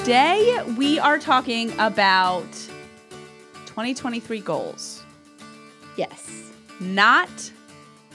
Today 0.00 0.58
we 0.78 0.98
are 0.98 1.18
talking 1.18 1.70
about 1.78 2.50
2023 3.66 4.40
goals, 4.40 5.02
Yes. 5.96 6.50
not 6.80 7.28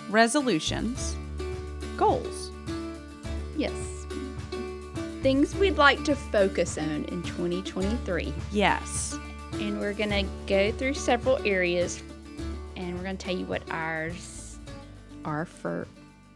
resolutions, 0.09 1.15
goals. 1.95 2.51
Yes. 3.55 3.71
Things 5.21 5.55
we'd 5.55 5.77
like 5.77 6.03
to 6.05 6.15
focus 6.15 6.77
on 6.79 7.05
in 7.05 7.21
2023. 7.23 8.33
Yes. 8.51 9.17
And 9.53 9.79
we're 9.79 9.93
going 9.93 10.09
to 10.09 10.25
go 10.47 10.71
through 10.71 10.95
several 10.95 11.37
areas 11.45 12.01
and 12.75 12.95
we're 12.97 13.03
going 13.03 13.15
to 13.17 13.23
tell 13.25 13.35
you 13.35 13.45
what 13.45 13.61
ours 13.69 14.57
are 15.23 15.45
for 15.45 15.87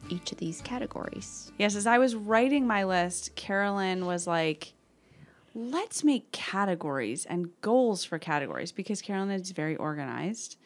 each 0.10 0.32
of 0.32 0.38
these 0.38 0.62
categories. 0.62 1.52
Yes, 1.58 1.76
as 1.76 1.88
I 1.88 1.98
was 1.98 2.16
writing 2.16 2.66
my 2.68 2.84
list, 2.86 3.36
Carolyn 3.36 4.06
was 4.06 4.26
like, 4.28 4.74
let's 5.54 6.04
make 6.04 6.32
categories 6.32 7.26
and 7.26 7.50
goals 7.62 8.04
for 8.04 8.20
categories 8.20 8.72
because 8.72 9.02
Carolyn 9.02 9.32
is 9.32 9.52
very 9.52 9.76
organized. 9.76 10.58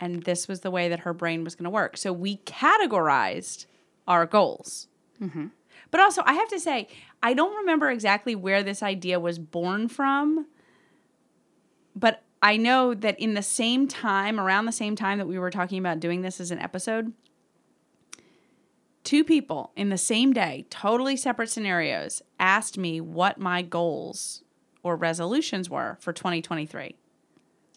And 0.00 0.22
this 0.24 0.46
was 0.46 0.60
the 0.60 0.70
way 0.70 0.88
that 0.88 1.00
her 1.00 1.14
brain 1.14 1.42
was 1.44 1.54
going 1.54 1.64
to 1.64 1.70
work. 1.70 1.96
So 1.96 2.12
we 2.12 2.38
categorized 2.38 3.66
our 4.06 4.26
goals. 4.26 4.88
Mm-hmm. 5.20 5.46
But 5.90 6.00
also, 6.00 6.22
I 6.26 6.34
have 6.34 6.48
to 6.48 6.60
say, 6.60 6.88
I 7.22 7.32
don't 7.34 7.56
remember 7.56 7.90
exactly 7.90 8.34
where 8.34 8.62
this 8.62 8.82
idea 8.82 9.18
was 9.18 9.38
born 9.38 9.88
from. 9.88 10.46
But 11.94 12.22
I 12.42 12.56
know 12.58 12.92
that 12.92 13.18
in 13.18 13.34
the 13.34 13.42
same 13.42 13.88
time, 13.88 14.38
around 14.38 14.66
the 14.66 14.72
same 14.72 14.96
time 14.96 15.18
that 15.18 15.26
we 15.26 15.38
were 15.38 15.50
talking 15.50 15.78
about 15.78 16.00
doing 16.00 16.22
this 16.22 16.40
as 16.40 16.50
an 16.50 16.58
episode, 16.58 17.12
two 19.06 19.22
people 19.24 19.70
in 19.76 19.88
the 19.88 19.96
same 19.96 20.32
day, 20.32 20.66
totally 20.68 21.16
separate 21.16 21.48
scenarios, 21.48 22.22
asked 22.40 22.76
me 22.76 23.00
what 23.00 23.38
my 23.38 23.62
goals 23.62 24.42
or 24.82 24.96
resolutions 24.96 25.70
were 25.70 25.96
for 26.00 26.12
2023. 26.12 26.96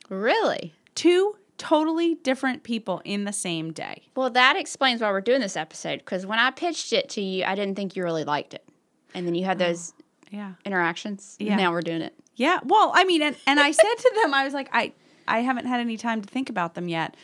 Really? 0.10 0.74
Two 0.96 1.36
totally 1.60 2.16
different 2.16 2.64
people 2.64 3.00
in 3.06 3.26
the 3.26 3.32
same 3.34 3.72
day. 3.72 4.02
Well, 4.16 4.32
that 4.32 4.56
explains 4.58 5.02
why 5.02 5.12
we're 5.12 5.22
doing 5.22 5.42
this 5.42 5.56
episode 5.56 6.00
because 6.00 6.26
when 6.26 6.40
I 6.40 6.50
pitched 6.52 6.94
it 6.94 7.10
to 7.10 7.22
you, 7.22 7.44
I 7.46 7.54
didn't 7.54 7.76
think 7.76 7.96
you 7.96 8.04
really 8.04 8.24
liked 8.24 8.54
it. 8.56 8.68
And 9.14 9.28
then 9.28 9.36
you 9.36 9.46
had 9.46 9.62
oh, 9.62 9.66
those 9.66 9.94
Yeah. 10.32 10.54
interactions. 10.66 11.36
Yeah. 11.40 11.58
Now 11.58 11.72
we're 11.72 11.82
doing 11.82 12.02
it. 12.02 12.14
Yeah. 12.36 12.60
Well, 12.64 12.92
I 12.96 13.04
mean, 13.04 13.22
and, 13.22 13.36
and 13.46 13.60
I 13.60 13.70
said 13.72 13.96
to 13.98 14.12
them, 14.24 14.34
I 14.34 14.46
was 14.46 14.54
like, 14.54 14.70
I, 14.72 14.94
I 15.28 15.42
haven't 15.42 15.68
had 15.68 15.80
any 15.80 15.98
time 15.98 16.22
to 16.22 16.28
think 16.28 16.50
about 16.50 16.74
them 16.74 16.88
yet. 16.88 17.16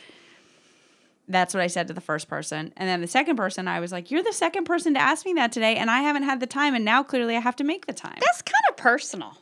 That's 1.28 1.54
what 1.54 1.62
I 1.62 1.68
said 1.68 1.88
to 1.88 1.94
the 1.94 2.02
first 2.02 2.28
person. 2.28 2.72
And 2.78 2.88
then 2.88 3.02
the 3.02 3.08
second 3.08 3.36
person, 3.36 3.68
I 3.68 3.80
was 3.80 3.92
like, 3.92 4.12
You're 4.12 4.24
the 4.24 4.34
second 4.34 4.66
person 4.66 4.94
to 4.94 5.00
ask 5.00 5.26
me 5.26 5.34
that 5.34 5.52
today, 5.52 5.76
and 5.76 5.90
I 5.90 6.02
haven't 6.02 6.24
had 6.24 6.40
the 6.40 6.48
time. 6.48 6.76
And 6.76 6.86
now 6.86 7.04
clearly 7.04 7.36
I 7.36 7.40
have 7.40 7.56
to 7.58 7.64
make 7.64 7.88
the 7.88 7.94
time. 7.94 8.18
That's 8.20 8.42
kind 8.42 8.64
of 8.70 8.78
personal. 8.78 9.38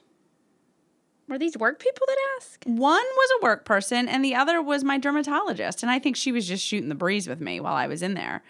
Were 1.27 1.37
these 1.37 1.57
work 1.57 1.79
people 1.79 2.05
that 2.07 2.17
ask? 2.37 2.63
One 2.65 3.03
was 3.03 3.29
a 3.39 3.43
work 3.43 3.65
person, 3.65 4.07
and 4.07 4.23
the 4.23 4.35
other 4.35 4.61
was 4.61 4.83
my 4.83 4.97
dermatologist. 4.97 5.81
And 5.81 5.91
I 5.91 5.99
think 5.99 6.15
she 6.15 6.31
was 6.31 6.47
just 6.47 6.65
shooting 6.65 6.89
the 6.89 6.95
breeze 6.95 7.27
with 7.27 7.39
me 7.39 7.59
while 7.59 7.75
I 7.75 7.87
was 7.87 8.01
in 8.01 8.13
there. 8.13 8.43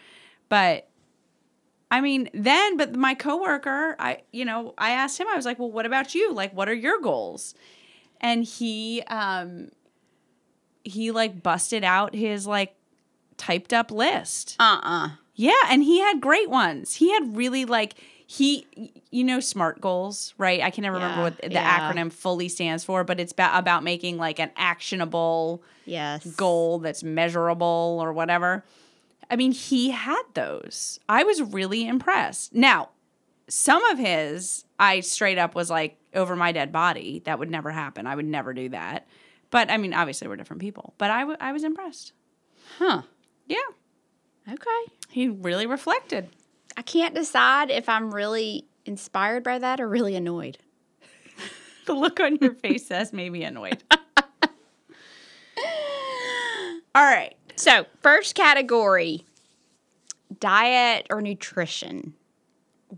But 0.49 0.89
I 1.93 2.01
mean, 2.01 2.29
then, 2.33 2.77
but 2.77 2.95
my 2.95 3.13
coworker, 3.13 3.95
I, 3.99 4.23
you 4.31 4.45
know, 4.45 4.73
I 4.79 4.91
asked 4.91 5.19
him, 5.19 5.27
I 5.27 5.35
was 5.35 5.45
like, 5.45 5.59
well, 5.59 5.71
what 5.71 5.85
about 5.85 6.15
you? 6.15 6.33
Like, 6.33 6.51
what 6.51 6.67
are 6.67 6.73
your 6.73 6.99
goals? 6.99 7.53
And 8.19 8.43
he, 8.43 9.03
um, 9.03 9.69
he 10.83 11.11
like 11.11 11.43
busted 11.43 11.83
out 11.83 12.15
his 12.15 12.47
like 12.47 12.75
typed 13.43 13.73
up 13.73 13.91
list. 13.91 14.55
Uh 14.59 14.79
uh 14.83 15.09
Yeah, 15.35 15.51
and 15.69 15.83
he 15.83 15.99
had 15.99 16.21
great 16.21 16.49
ones. 16.49 16.95
He 16.95 17.11
had 17.11 17.35
really 17.35 17.65
like 17.65 17.95
he 18.25 18.65
you 19.11 19.23
know 19.23 19.39
smart 19.39 19.79
goals, 19.81 20.33
right? 20.37 20.61
I 20.61 20.69
can 20.71 20.81
never 20.83 20.95
remember 20.95 21.21
what 21.23 21.37
the 21.41 21.51
yeah. 21.51 21.91
acronym 21.91 22.11
fully 22.11 22.47
stands 22.49 22.83
for, 22.83 23.03
but 23.03 23.19
it's 23.19 23.33
ba- 23.33 23.51
about 23.57 23.83
making 23.83 24.17
like 24.17 24.39
an 24.39 24.51
actionable 24.55 25.61
Yes. 25.85 26.25
goal 26.35 26.79
that's 26.79 27.03
measurable 27.03 27.99
or 28.01 28.13
whatever. 28.13 28.63
I 29.29 29.35
mean, 29.35 29.51
he 29.51 29.91
had 29.91 30.23
those. 30.33 30.99
I 31.09 31.23
was 31.23 31.41
really 31.41 31.85
impressed. 31.87 32.53
Now, 32.55 32.89
some 33.49 33.83
of 33.85 33.97
his 33.99 34.63
I 34.79 35.01
straight 35.01 35.37
up 35.37 35.55
was 35.55 35.69
like 35.69 35.97
over 36.13 36.35
my 36.35 36.51
dead 36.53 36.71
body. 36.71 37.21
That 37.25 37.39
would 37.39 37.51
never 37.51 37.71
happen. 37.71 38.07
I 38.07 38.15
would 38.15 38.25
never 38.25 38.53
do 38.53 38.69
that. 38.69 39.07
But 39.51 39.69
I 39.69 39.77
mean, 39.77 39.93
obviously 39.93 40.27
we're 40.27 40.37
different 40.37 40.61
people. 40.61 40.93
But 40.97 41.11
I, 41.11 41.19
w- 41.21 41.37
I 41.41 41.51
was 41.51 41.63
impressed. 41.63 42.13
Huh. 42.79 43.01
Yeah. 43.47 43.57
Okay. 44.51 44.93
He 45.09 45.29
really 45.29 45.65
reflected. 45.65 46.29
I 46.75 46.81
can't 46.81 47.13
decide 47.13 47.69
if 47.69 47.87
I'm 47.87 48.13
really 48.13 48.65
inspired 48.85 49.43
by 49.43 49.59
that 49.59 49.79
or 49.79 49.87
really 49.87 50.15
annoyed. 50.15 50.57
The 51.85 51.93
look 51.93 52.21
on 52.21 52.37
your 52.37 52.53
face 52.53 52.87
says 52.87 53.11
maybe 53.11 53.43
annoyed. 53.43 53.83
All 56.95 57.03
right. 57.03 57.35
So, 57.57 57.85
first 58.01 58.35
category 58.35 59.25
diet 60.39 61.07
or 61.09 61.21
nutrition. 61.21 62.13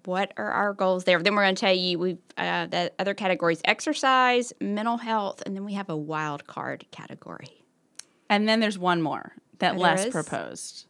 What 0.04 0.34
are 0.38 0.52
our 0.52 0.74
goals 0.74 1.06
there? 1.06 1.22
Then 1.22 1.36
we're 1.36 1.44
going 1.44 1.56
to 1.56 1.60
tell 1.60 1.74
you 1.74 1.98
we 1.98 2.18
uh, 2.38 2.68
the 2.68 2.92
other 3.00 3.14
categories 3.14 3.62
exercise, 3.66 4.54
mental 4.60 4.98
health, 4.98 5.42
and 5.46 5.56
then 5.56 5.66
we 5.66 5.74
have 5.74 5.90
a 5.90 5.98
wild 5.98 6.46
card 6.46 6.86
category. 6.92 7.64
And 8.30 8.48
then 8.48 8.60
there's 8.60 8.78
one 8.78 9.02
more 9.02 9.34
that 9.60 9.78
Les 9.78 10.06
is? 10.06 10.12
proposed. 10.12 10.86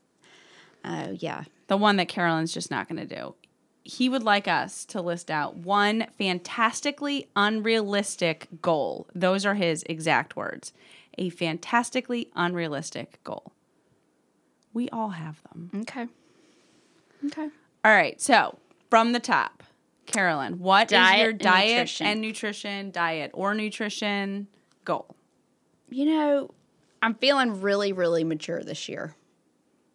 Oh, 0.84 1.12
yeah. 1.20 1.44
The 1.68 1.78
one 1.78 1.96
that 1.98 2.08
Carolyn's 2.08 2.54
just 2.54 2.70
not 2.70 2.88
going 2.88 3.08
to 3.08 3.16
do. 3.16 3.36
He 3.84 4.10
would 4.10 4.24
like 4.24 4.48
us 4.48 4.86
to 4.86 5.02
list 5.02 5.30
out 5.30 5.58
one 5.58 6.08
fantastically 6.18 7.28
unrealistic 7.36 8.48
goal. 8.62 9.08
Those 9.14 9.46
are 9.46 9.54
his 9.56 9.84
exact 9.88 10.36
words. 10.36 10.74
A 11.18 11.30
fantastically 11.30 12.30
unrealistic 12.36 13.20
goal. 13.24 13.52
We 14.74 14.90
all 14.90 15.10
have 15.10 15.42
them. 15.44 15.70
Okay. 15.82 16.08
Okay. 17.28 17.50
All 17.84 17.92
right. 17.92 18.20
So, 18.20 18.58
from 18.90 19.14
the 19.14 19.20
top, 19.20 19.64
Carolyn, 20.06 20.60
what 20.60 20.88
is 20.92 20.98
Diet 20.98 21.20
your 21.20 21.30
and 21.30 21.40
diet 21.40 21.70
nutrition. 21.78 22.08
and 22.08 22.22
nutrition, 22.22 22.92
diet 22.92 23.32
or 23.34 23.54
nutrition 23.56 24.48
goal? 24.84 25.16
You 25.90 26.06
know, 26.06 26.52
I'm 27.02 27.16
feeling 27.16 27.62
really, 27.62 27.94
really 27.94 28.24
mature 28.24 28.64
this 28.64 28.90
year 28.90 29.16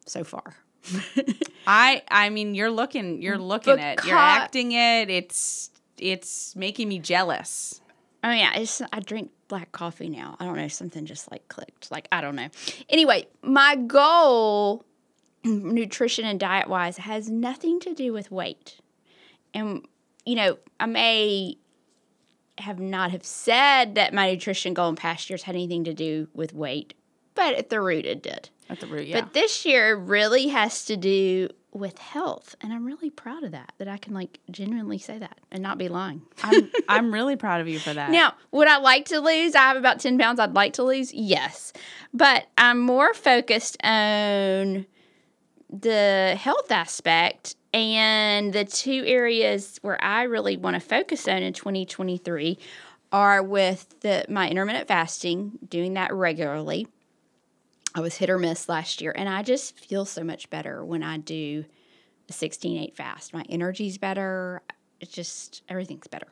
so 0.06 0.25
far. 0.25 0.56
I 1.66 2.03
I 2.11 2.31
mean 2.31 2.55
you're 2.55 2.71
looking 2.71 3.21
you're 3.22 3.38
looking 3.38 3.78
it. 3.78 4.05
You're 4.05 4.16
acting 4.16 4.72
it. 4.72 5.10
It's 5.10 5.71
it's 5.99 6.56
making 6.56 6.89
me 6.89 6.99
jealous. 6.99 7.81
Oh 8.25 8.31
yeah, 8.31 8.55
it's 8.55 8.81
I 8.93 9.00
drink 9.00 9.31
black 9.49 9.72
coffee 9.72 10.09
now. 10.09 10.37
I 10.41 10.44
don't 10.44 10.56
know, 10.56 10.69
something 10.69 11.05
just 11.05 11.31
like 11.31 11.49
clicked. 11.49 11.91
Like 11.91 12.09
I 12.10 12.21
don't 12.21 12.37
know. 12.37 12.49
Anyway, 12.89 13.27
my 13.43 13.77
goal 13.77 14.84
nutrition 15.44 16.25
and 16.25 16.41
diet 16.41 16.69
wise 16.69 16.99
has 16.99 17.28
nothing 17.28 17.81
to 17.81 17.94
do 17.94 18.12
with 18.12 18.31
weight. 18.31 18.77
And 19.53 19.87
you 20.25 20.37
know, 20.37 20.59
I 20.78 20.87
may 20.87 21.56
have 22.60 22.78
not 22.78 23.10
have 23.10 23.25
said 23.25 23.94
that 23.94 24.15
my 24.15 24.31
nutrition 24.31 24.75
goal 24.75 24.88
in 24.88 24.97
past 24.97 25.31
years 25.31 25.43
had 25.43 25.54
anything 25.54 25.84
to 25.84 25.94
do 25.94 26.28
with 26.34 26.54
weight, 26.54 26.94
but 27.34 27.54
at 27.54 27.71
the 27.71 27.81
root 27.81 28.06
it 28.06 28.22
did. 28.22 28.50
At 28.69 28.81
the 28.81 28.87
root, 28.87 29.06
yeah. 29.06 29.21
But 29.21 29.32
this 29.32 29.66
year 29.66 29.97
really 29.97 30.48
has 30.48 30.84
to 30.87 30.97
do 30.97 31.48
with 31.72 31.98
health, 31.98 32.54
and 32.60 32.72
I'm 32.72 32.84
really 32.84 33.10
proud 33.10 33.44
of 33.44 33.53
that. 33.53 33.72
That 33.78 33.88
I 33.88 33.97
can 33.97 34.15
like 34.15 34.38
genuinely 34.50 34.98
say 34.98 35.19
that 35.19 35.38
and 35.50 35.62
not 35.62 35.78
be 35.78 35.88
lying. 35.88 36.22
I'm 36.43 36.71
I'm 36.88 37.12
really 37.12 37.37
proud 37.37 37.60
of 37.60 37.69
you 37.69 37.78
for 37.78 37.94
that. 37.94 38.10
Now, 38.10 38.34
would 38.53 38.69
I 38.69 38.78
like 38.78 39.06
to 39.06 39.21
lose? 39.21 39.54
I 39.54 39.62
have 39.62 39.77
about 39.77 40.00
10 40.00 40.19
pounds 40.19 40.41
I'd 40.41 40.54
like 40.54 40.75
to 40.75 40.82
lose. 40.82 41.12
Yes. 41.12 41.72
But 42.12 42.47
I'm 42.59 42.81
more 42.81 43.15
focused 43.15 43.77
on 43.82 44.86
the 45.68 46.36
health 46.39 46.71
aspect 46.71 47.54
and 47.72 48.53
the 48.53 48.65
two 48.65 49.05
areas 49.07 49.78
where 49.83 50.03
I 50.03 50.25
really 50.25 50.57
want 50.57 50.75
to 50.75 50.81
focus 50.81 51.28
on 51.28 51.43
in 51.43 51.53
2023 51.53 52.59
are 53.13 53.43
with 53.43 54.01
the, 54.01 54.25
my 54.28 54.49
intermittent 54.49 54.89
fasting, 54.89 55.59
doing 55.69 55.95
that 55.95 56.13
regularly. 56.13 56.87
I 57.95 58.01
was 58.01 58.17
hit 58.17 58.31
or 58.31 58.39
miss 58.39 58.69
last 58.69 59.01
year, 59.01 59.13
and 59.17 59.28
I 59.28 59.43
just 59.43 59.78
feel 59.78 60.05
so 60.05 60.22
much 60.22 60.49
better 60.49 60.84
when 60.84 61.03
I 61.03 61.17
do 61.19 61.65
a 62.28 62.33
16 62.33 62.81
8 62.83 62.97
fast. 62.97 63.34
My 63.34 63.45
energy's 63.49 63.99
better. 63.99 64.63
It's 65.01 65.13
just 65.13 65.63
everything's 65.69 66.07
better. 66.07 66.28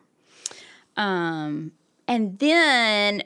Um, 0.97 1.73
and 2.07 2.39
then, 2.39 3.25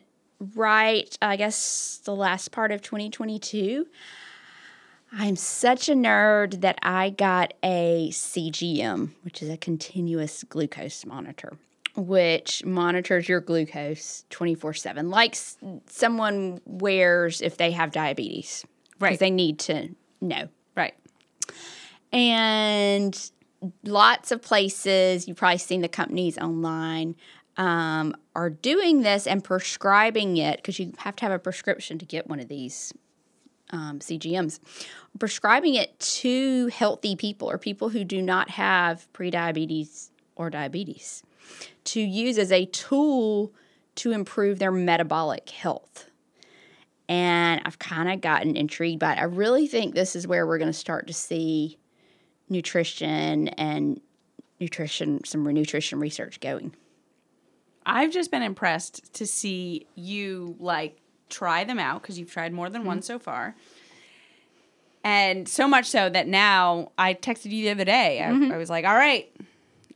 right, 0.54 1.16
I 1.20 1.36
guess 1.36 2.00
the 2.04 2.14
last 2.14 2.52
part 2.52 2.72
of 2.72 2.80
2022, 2.80 3.86
I'm 5.14 5.36
such 5.36 5.88
a 5.88 5.92
nerd 5.92 6.62
that 6.62 6.78
I 6.82 7.10
got 7.10 7.52
a 7.62 8.08
CGM, 8.12 9.10
which 9.22 9.42
is 9.42 9.50
a 9.50 9.56
continuous 9.58 10.42
glucose 10.44 11.04
monitor, 11.04 11.52
which 11.96 12.64
monitors 12.64 13.28
your 13.28 13.40
glucose 13.40 14.24
24 14.30 14.72
7, 14.74 15.10
like 15.10 15.32
s- 15.32 15.58
someone 15.86 16.60
wears 16.64 17.42
if 17.42 17.58
they 17.58 17.72
have 17.72 17.92
diabetes. 17.92 18.64
Right. 18.98 19.10
Because 19.10 19.18
they 19.20 19.30
need 19.30 19.58
to 19.60 19.90
know. 20.22 20.48
Right. 20.76 20.94
And 22.12 23.30
lots 23.84 24.32
of 24.32 24.42
places, 24.42 25.28
you've 25.28 25.36
probably 25.36 25.58
seen 25.58 25.82
the 25.82 25.88
companies 25.88 26.38
online. 26.38 27.16
um, 27.58 28.14
are 28.34 28.48
doing 28.48 29.02
this 29.02 29.26
and 29.26 29.44
prescribing 29.44 30.38
it 30.38 30.56
because 30.56 30.78
you 30.78 30.90
have 30.96 31.14
to 31.16 31.24
have 31.26 31.32
a 31.32 31.38
prescription 31.38 31.98
to 31.98 32.06
get 32.06 32.26
one 32.26 32.40
of 32.40 32.48
these 32.48 32.94
um, 33.72 33.98
CGMs, 33.98 34.60
prescribing 35.18 35.74
it 35.74 35.98
to 35.98 36.68
healthy 36.68 37.16
people 37.16 37.50
or 37.50 37.58
people 37.58 37.88
who 37.88 38.04
do 38.04 38.22
not 38.22 38.50
have 38.50 39.08
prediabetes 39.12 40.10
or 40.36 40.50
diabetes 40.50 41.22
to 41.84 42.00
use 42.00 42.38
as 42.38 42.52
a 42.52 42.66
tool 42.66 43.52
to 43.96 44.12
improve 44.12 44.58
their 44.58 44.72
metabolic 44.72 45.50
health. 45.50 46.08
And 47.08 47.60
I've 47.64 47.78
kind 47.78 48.10
of 48.10 48.20
gotten 48.20 48.56
intrigued 48.56 49.00
by 49.00 49.14
it. 49.14 49.18
I 49.18 49.24
really 49.24 49.66
think 49.66 49.94
this 49.94 50.16
is 50.16 50.26
where 50.26 50.46
we're 50.46 50.58
going 50.58 50.70
to 50.70 50.72
start 50.72 51.08
to 51.08 51.12
see 51.12 51.78
nutrition 52.48 53.48
and 53.48 54.00
nutrition, 54.60 55.24
some 55.24 55.44
nutrition 55.44 55.98
research 55.98 56.40
going. 56.40 56.74
I've 57.84 58.12
just 58.12 58.30
been 58.30 58.42
impressed 58.42 59.12
to 59.14 59.26
see 59.26 59.86
you 59.94 60.56
like 60.58 61.01
try 61.32 61.64
them 61.64 61.78
out 61.80 62.00
because 62.02 62.18
you've 62.18 62.30
tried 62.30 62.52
more 62.52 62.70
than 62.70 62.82
Mm-hmm. 62.82 62.88
one 62.88 63.02
so 63.02 63.18
far. 63.18 63.56
And 65.04 65.48
so 65.48 65.66
much 65.66 65.86
so 65.86 66.08
that 66.08 66.28
now 66.28 66.92
I 66.96 67.14
texted 67.14 67.46
you 67.50 67.64
the 67.64 67.70
other 67.70 67.84
day. 67.84 68.22
I, 68.22 68.30
I 68.54 68.56
was 68.56 68.70
like, 68.70 68.84
all 68.84 68.94
right, 68.94 69.28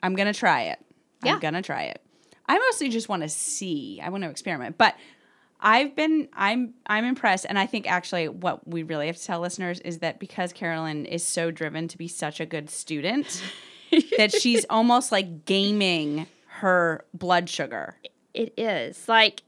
I'm 0.02 0.16
going 0.16 0.32
to 0.32 0.36
try 0.38 0.62
it. 0.62 0.78
Mm-hmm. 0.80 1.26
Yeah. 1.26 1.34
I'm 1.34 1.40
going 1.40 1.54
to 1.54 1.62
try 1.62 1.84
it. 1.84 2.00
I 2.48 2.58
mostly 2.58 2.88
just 2.88 3.08
want 3.08 3.22
to 3.22 3.28
see. 3.28 4.00
I 4.02 4.08
want 4.08 4.24
to 4.24 4.30
experiment. 4.30 4.76
But 4.78 4.96
I've 5.60 5.96
been 5.96 6.28
I'm 6.34 6.74
I'm 6.86 7.04
impressed 7.04 7.46
and 7.48 7.58
I 7.58 7.64
think 7.66 7.90
actually 7.90 8.28
what 8.28 8.68
we 8.68 8.82
really 8.82 9.06
have 9.06 9.16
to 9.16 9.24
tell 9.24 9.40
listeners 9.40 9.80
is 9.80 10.00
that 10.00 10.18
because 10.20 10.52
Carolyn 10.52 11.06
is 11.06 11.24
so 11.24 11.50
driven 11.50 11.88
to 11.88 11.96
be 11.98 12.08
such 12.08 12.40
a 12.40 12.46
good 12.46 12.68
student 12.68 13.42
that 14.18 14.32
she's 14.32 14.66
almost 14.68 15.10
like 15.12 15.44
gaming 15.46 16.26
her 16.60 17.04
blood 17.14 17.48
sugar. 17.48 17.96
It 18.34 18.52
is 18.58 19.08
like 19.08 19.42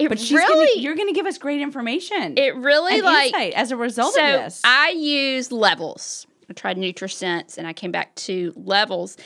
it 0.00 0.08
But 0.08 0.18
she's 0.18 0.32
really 0.32 0.66
gonna, 0.66 0.80
you're 0.82 0.96
going 0.96 1.08
to 1.08 1.14
give 1.14 1.26
us 1.26 1.38
great 1.38 1.60
information. 1.60 2.36
it 2.36 2.54
really 2.56 3.00
like 3.02 3.34
as 3.54 3.70
a 3.70 3.76
result 3.76 4.14
so 4.14 4.20
of 4.24 4.44
this. 4.44 4.60
I 4.64 4.90
use 4.90 5.52
levels. 5.52 6.26
I 6.48 6.52
tried 6.52 6.76
NutriSense 6.78 7.58
and 7.58 7.66
I 7.66 7.72
came 7.72 7.92
back 7.92 8.14
to 8.16 8.52
levels. 8.56 9.16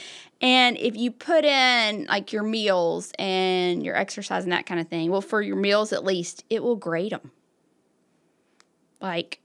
And 0.40 0.76
if 0.76 0.94
you 0.96 1.10
put 1.10 1.44
in 1.44 2.04
like 2.06 2.32
your 2.32 2.42
meals 2.42 3.12
and 3.18 3.82
your 3.82 3.96
exercise 3.96 4.42
and 4.42 4.52
that 4.52 4.66
kind 4.66 4.78
of 4.80 4.88
thing, 4.88 5.10
well, 5.10 5.22
for 5.22 5.40
your 5.40 5.56
meals 5.56 5.92
at 5.94 6.04
least, 6.04 6.44
it 6.50 6.62
will 6.62 6.76
grade 6.76 7.12
them. 7.12 7.30
Like, 9.00 9.40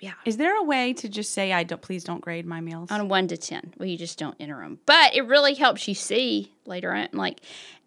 yeah, 0.00 0.12
Is 0.24 0.36
there 0.36 0.56
a 0.56 0.62
way 0.62 0.92
to 0.94 1.08
just 1.08 1.32
say 1.32 1.52
I 1.52 1.64
don't 1.64 1.82
please 1.82 2.04
don't 2.04 2.20
grade 2.20 2.46
my 2.46 2.60
meals? 2.60 2.90
on 2.90 3.00
a 3.00 3.04
one 3.04 3.26
to 3.28 3.36
10. 3.36 3.74
Well, 3.78 3.88
you 3.88 3.96
just 3.98 4.18
don't 4.18 4.36
enter 4.38 4.60
them. 4.60 4.78
But 4.86 5.14
it 5.16 5.22
really 5.22 5.54
helps 5.54 5.88
you 5.88 5.94
see 5.94 6.52
later 6.66 6.92
on. 6.92 7.08
Like, 7.12 7.40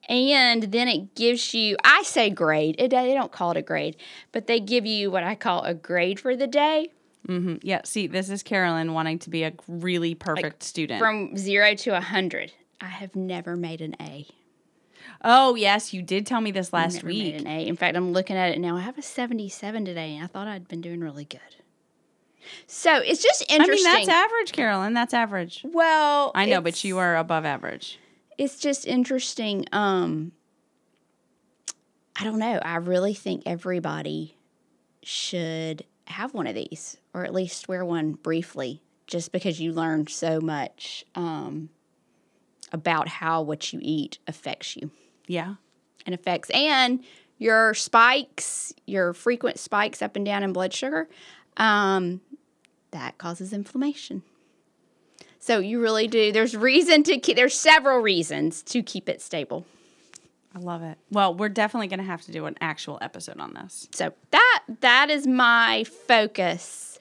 and 0.09 0.63
then 0.63 0.88
it 0.88 1.15
gives 1.15 1.53
you, 1.53 1.77
I 1.83 2.03
say 2.03 2.30
grade, 2.30 2.75
it, 2.80 2.89
they 2.92 3.13
don't 3.13 3.31
call 3.31 3.51
it 3.51 3.57
a 3.57 3.62
grade, 3.62 3.95
but 4.31 4.48
they 4.48 4.59
give 4.59 4.86
you 4.86 5.12
what 5.12 5.24
I 5.24 5.36
call 5.36 5.63
a 5.63 5.74
grade 5.74 6.19
for 6.19 6.36
the 6.36 6.48
day. 6.48 6.92
mm-hmm. 7.27 7.57
Yeah, 7.62 7.81
see, 7.86 8.07
this 8.07 8.30
is 8.30 8.44
Carolyn 8.44 8.94
wanting 8.94 9.19
to 9.19 9.30
be 9.30 9.44
a 9.44 9.53
really 9.68 10.15
perfect 10.15 10.63
student. 10.63 11.00
from 11.00 11.38
zero 11.38 11.75
to 11.75 11.95
a 11.95 12.01
hundred. 12.01 12.51
I 12.80 12.88
have 12.88 13.15
never 13.15 13.56
made 13.56 13.80
an 13.81 13.95
A. 14.01 14.25
oh, 15.24 15.56
yes, 15.56 15.94
you 15.94 16.01
did 16.01 16.25
tell 16.25 16.42
me 16.42 16.50
this 16.51 16.74
last 16.74 16.95
never 16.95 17.07
week. 17.07 17.33
made 17.36 17.42
an 17.42 17.47
A. 17.47 17.68
In 17.68 17.75
fact, 17.75 17.95
I'm 17.95 18.12
looking 18.12 18.36
at 18.36 18.51
it 18.51 18.59
now. 18.59 18.75
I 18.75 18.81
have 18.81 18.97
a 18.97 19.04
77 19.04 19.86
today, 19.86 20.15
and 20.15 20.24
I 20.24 20.27
thought 20.27 20.47
I'd 20.47 20.68
been 20.68 20.81
doing 20.81 21.00
really 21.00 21.25
good. 21.25 21.39
So 22.65 22.97
it's 22.97 23.21
just 23.21 23.44
interesting. 23.51 23.88
I 23.88 23.97
mean, 23.97 24.07
that's 24.07 24.18
average, 24.18 24.51
Carolyn. 24.51 24.94
That's 24.94 25.13
average. 25.13 25.62
well, 25.63 26.31
I 26.33 26.45
know, 26.45 26.59
but 26.59 26.83
you 26.83 26.97
are 26.97 27.15
above 27.15 27.45
average. 27.45 28.00
It's 28.41 28.57
just 28.57 28.88
interesting. 28.88 29.67
Um, 29.71 30.31
I 32.19 32.23
don't 32.23 32.39
know. 32.39 32.59
I 32.63 32.77
really 32.77 33.13
think 33.13 33.43
everybody 33.45 34.35
should 35.03 35.85
have 36.05 36.33
one 36.33 36.47
of 36.47 36.55
these, 36.55 36.97
or 37.13 37.23
at 37.23 37.35
least 37.35 37.67
wear 37.67 37.85
one 37.85 38.13
briefly, 38.13 38.81
just 39.05 39.31
because 39.31 39.61
you 39.61 39.71
learn 39.73 40.07
so 40.07 40.41
much 40.41 41.05
um, 41.13 41.69
about 42.71 43.07
how 43.07 43.43
what 43.43 43.71
you 43.73 43.79
eat 43.83 44.17
affects 44.27 44.75
you. 44.75 44.89
Yeah. 45.27 45.53
and 46.07 46.15
affects 46.15 46.49
and 46.49 47.03
your 47.37 47.75
spikes, 47.75 48.73
your 48.87 49.13
frequent 49.13 49.59
spikes 49.59 50.01
up 50.01 50.15
and 50.15 50.25
down 50.25 50.41
in 50.41 50.51
blood 50.51 50.73
sugar, 50.73 51.07
um, 51.57 52.21
that 52.89 53.19
causes 53.19 53.53
inflammation. 53.53 54.23
So 55.41 55.57
you 55.57 55.81
really 55.81 56.07
do. 56.07 56.31
There's 56.31 56.55
reason 56.55 57.01
to 57.03 57.17
keep. 57.17 57.35
There's 57.35 57.57
several 57.59 57.99
reasons 57.99 58.61
to 58.63 58.83
keep 58.83 59.09
it 59.09 59.21
stable. 59.21 59.65
I 60.53 60.59
love 60.59 60.83
it. 60.83 60.99
Well, 61.09 61.33
we're 61.33 61.49
definitely 61.49 61.88
going 61.88 61.99
to 61.99 62.05
have 62.05 62.21
to 62.23 62.31
do 62.31 62.45
an 62.45 62.57
actual 62.61 62.99
episode 63.01 63.39
on 63.39 63.55
this. 63.55 63.88
So 63.91 64.13
that 64.29 64.59
that 64.81 65.09
is 65.09 65.25
my 65.25 65.83
focus, 65.83 66.99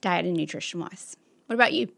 diet 0.00 0.24
and 0.24 0.34
nutrition 0.34 0.80
wise. 0.80 1.16
What 1.46 1.54
about 1.54 1.74
you? 1.74 1.88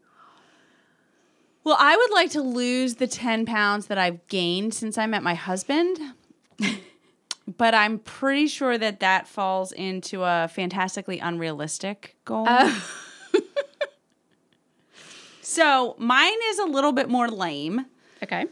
Well, 1.63 1.77
I 1.79 1.95
would 1.95 2.11
like 2.11 2.31
to 2.31 2.41
lose 2.41 2.95
the 2.95 3.07
10 3.07 3.45
pounds 3.45 3.87
that 3.87 3.97
I've 3.97 4.25
gained 4.27 4.73
since 4.73 4.97
I 4.97 5.05
met 5.05 5.23
my 5.23 5.35
husband. 5.35 5.97
but 7.57 7.73
I'm 7.73 7.99
pretty 7.99 8.47
sure 8.47 8.77
that 8.77 8.99
that 8.99 9.27
falls 9.27 9.71
into 9.71 10.23
a 10.23 10.49
fantastically 10.49 11.19
unrealistic 11.19 12.17
goal. 12.25 12.45
Oh. 12.47 13.03
so 15.47 15.95
mine 15.97 16.37
is 16.49 16.59
a 16.59 16.65
little 16.65 16.91
bit 16.91 17.07
more 17.09 17.29
lame. 17.29 17.85
Okay. 18.21 18.47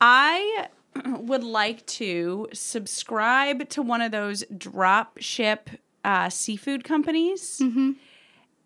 I 0.00 0.66
would 1.06 1.44
like 1.44 1.86
to 1.86 2.48
subscribe 2.52 3.68
to 3.68 3.80
one 3.80 4.00
of 4.00 4.10
those 4.10 4.42
drop 4.58 5.18
ship 5.18 5.70
uh, 6.04 6.28
seafood 6.30 6.82
companies 6.82 7.60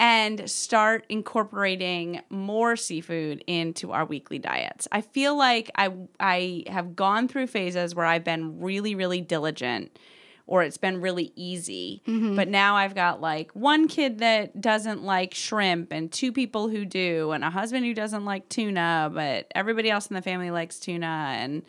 and 0.00 0.48
start 0.48 1.04
incorporating 1.10 2.22
more 2.30 2.76
seafood 2.76 3.44
into 3.46 3.92
our 3.92 4.06
weekly 4.06 4.38
diets. 4.38 4.88
I 4.90 5.02
feel 5.02 5.36
like 5.36 5.70
I 5.76 5.92
I 6.18 6.64
have 6.68 6.96
gone 6.96 7.28
through 7.28 7.48
phases 7.48 7.94
where 7.94 8.06
I've 8.06 8.24
been 8.24 8.58
really 8.58 8.94
really 8.94 9.20
diligent 9.20 9.98
or 10.46 10.62
it's 10.62 10.76
been 10.76 11.00
really 11.00 11.32
easy. 11.34 12.02
Mm-hmm. 12.06 12.36
But 12.36 12.48
now 12.48 12.76
I've 12.76 12.94
got 12.94 13.20
like 13.20 13.50
one 13.52 13.88
kid 13.88 14.18
that 14.18 14.60
doesn't 14.60 15.02
like 15.02 15.34
shrimp 15.34 15.92
and 15.92 16.10
two 16.10 16.32
people 16.32 16.68
who 16.68 16.84
do 16.84 17.32
and 17.32 17.42
a 17.42 17.50
husband 17.50 17.84
who 17.84 17.94
doesn't 17.94 18.24
like 18.24 18.48
tuna, 18.48 19.10
but 19.12 19.50
everybody 19.54 19.90
else 19.90 20.06
in 20.06 20.14
the 20.14 20.22
family 20.22 20.50
likes 20.50 20.78
tuna 20.78 21.34
and 21.38 21.62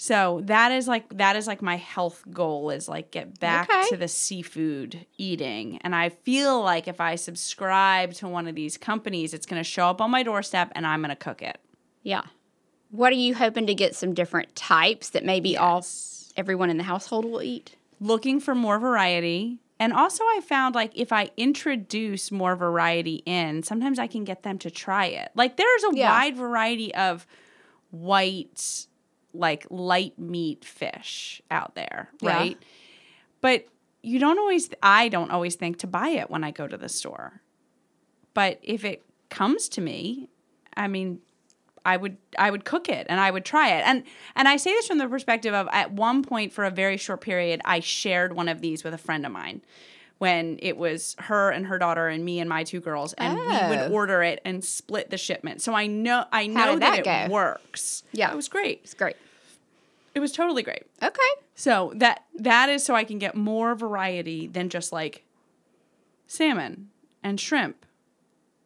so 0.00 0.42
that 0.44 0.70
is 0.70 0.86
like 0.86 1.16
that 1.18 1.34
is 1.34 1.48
like 1.48 1.60
my 1.60 1.74
health 1.76 2.22
goal 2.30 2.70
is 2.70 2.88
like 2.88 3.10
get 3.10 3.40
back 3.40 3.68
Okay. 3.68 3.88
to 3.88 3.96
the 3.96 4.06
seafood 4.06 5.06
eating. 5.16 5.78
And 5.82 5.92
I 5.92 6.10
feel 6.10 6.62
like 6.62 6.86
if 6.86 7.00
I 7.00 7.16
subscribe 7.16 8.12
to 8.14 8.28
one 8.28 8.46
of 8.46 8.54
these 8.54 8.76
companies, 8.76 9.34
it's 9.34 9.44
going 9.44 9.58
to 9.58 9.64
show 9.68 9.86
up 9.88 10.00
on 10.00 10.12
my 10.12 10.22
doorstep 10.22 10.70
and 10.76 10.86
I'm 10.86 11.00
going 11.00 11.10
to 11.10 11.16
cook 11.16 11.42
it. 11.42 11.58
Yeah. 12.04 12.22
What 12.90 13.12
are 13.12 13.16
you 13.16 13.34
hoping 13.34 13.66
to 13.66 13.74
get 13.74 13.96
some 13.96 14.14
different 14.14 14.54
types 14.54 15.10
that 15.10 15.24
maybe 15.24 15.56
all 15.56 15.78
Yes. 15.78 16.17
Everyone 16.38 16.70
in 16.70 16.78
the 16.78 16.84
household 16.84 17.24
will 17.26 17.42
eat? 17.42 17.74
looking 18.00 18.38
for 18.38 18.54
more 18.54 18.78
variety. 18.78 19.58
And 19.80 19.92
also, 19.92 20.22
I 20.22 20.40
found 20.46 20.76
like 20.76 20.92
if 20.94 21.12
I 21.12 21.30
introduce 21.36 22.30
more 22.30 22.54
variety 22.54 23.24
in, 23.26 23.64
sometimes 23.64 23.98
I 23.98 24.06
can 24.06 24.22
get 24.22 24.44
them 24.44 24.56
to 24.60 24.70
try 24.70 25.06
it. 25.06 25.32
Like 25.34 25.56
there's 25.56 25.82
a 25.84 25.96
Yeah. 25.96 26.10
wide 26.12 26.36
variety 26.36 26.94
of 26.94 27.26
white, 27.90 28.86
like 29.32 29.66
light 29.70 30.16
meat 30.18 30.64
fish 30.64 31.42
out 31.50 31.74
there, 31.74 32.08
Yeah. 32.20 32.36
right? 32.36 32.58
But 33.40 33.66
you 34.02 34.18
don't 34.20 34.38
always, 34.38 34.70
I 34.82 35.08
don't 35.08 35.30
always 35.30 35.56
think 35.56 35.78
to 35.78 35.86
buy 35.88 36.10
it 36.10 36.30
when 36.30 36.44
I 36.44 36.50
go 36.52 36.68
to 36.68 36.76
the 36.76 36.88
store. 36.88 37.40
But 38.34 38.60
if 38.62 38.84
it 38.84 39.04
comes 39.28 39.68
to 39.70 39.80
me, 39.80 40.28
I 40.76 40.86
mean, 40.86 41.20
I 41.92 41.96
would 41.96 42.16
I 42.38 42.50
would 42.50 42.64
cook 42.64 42.88
it 42.88 43.06
and 43.08 43.18
I 43.18 43.30
would 43.30 43.44
try 43.44 43.68
it. 43.76 43.82
And 43.86 44.04
and 44.36 44.46
I 44.48 44.56
say 44.58 44.72
this 44.72 44.86
from 44.86 44.98
the 44.98 45.08
perspective 45.08 45.54
of 45.54 45.68
at 45.72 45.92
one 45.92 46.22
point 46.22 46.52
for 46.52 46.64
a 46.64 46.70
very 46.70 46.96
short 46.96 47.20
period 47.20 47.60
I 47.64 47.80
shared 47.80 48.32
one 48.34 48.48
of 48.48 48.60
these 48.60 48.84
with 48.84 48.94
a 48.94 48.98
friend 48.98 49.24
of 49.26 49.32
mine 49.32 49.62
when 50.18 50.58
it 50.60 50.76
was 50.76 51.14
her 51.20 51.50
and 51.50 51.66
her 51.66 51.78
daughter 51.78 52.08
and 52.08 52.24
me 52.24 52.40
and 52.40 52.48
my 52.48 52.64
two 52.64 52.80
girls 52.80 53.12
and 53.14 53.36
we 53.38 53.44
Oh. 53.46 53.68
would 53.70 53.92
order 53.92 54.22
it 54.22 54.40
and 54.44 54.64
split 54.64 55.10
the 55.10 55.16
shipment. 55.16 55.62
So 55.62 55.72
I 55.74 55.86
know 55.86 56.24
I 56.32 56.46
know 56.46 56.76
that, 56.78 57.04
that 57.04 57.24
it 57.24 57.28
go? 57.28 57.32
works. 57.34 58.02
Yeah. 58.12 58.30
It 58.32 58.36
was 58.36 58.48
great. 58.48 58.80
It's 58.84 58.94
great. 58.94 59.16
It 60.14 60.20
was 60.20 60.32
totally 60.32 60.62
great. 60.64 60.82
Okay. 61.02 61.32
So 61.54 61.92
that 61.96 62.24
that 62.38 62.68
is 62.68 62.84
so 62.84 62.94
I 62.94 63.04
can 63.04 63.18
get 63.18 63.34
more 63.34 63.74
variety 63.74 64.46
than 64.46 64.68
just 64.68 64.92
like 64.92 65.24
salmon 66.26 66.88
and 67.22 67.40
shrimp 67.40 67.84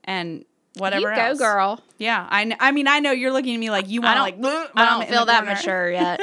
and 0.04 0.44
whatever 0.76 1.10
you 1.10 1.16
go, 1.16 1.22
else. 1.22 1.38
girl. 1.38 1.80
Yeah, 1.98 2.26
I, 2.28 2.54
I 2.58 2.72
mean 2.72 2.88
I 2.88 3.00
know 3.00 3.12
you're 3.12 3.32
looking 3.32 3.54
at 3.54 3.58
me 3.60 3.70
like 3.70 3.88
you 3.88 4.00
want 4.00 4.18
like 4.18 4.36
I 4.74 4.84
don't 4.88 5.08
feel 5.08 5.26
that 5.26 5.44
corner. 5.44 5.54
mature 5.54 5.90
yet. 5.90 6.20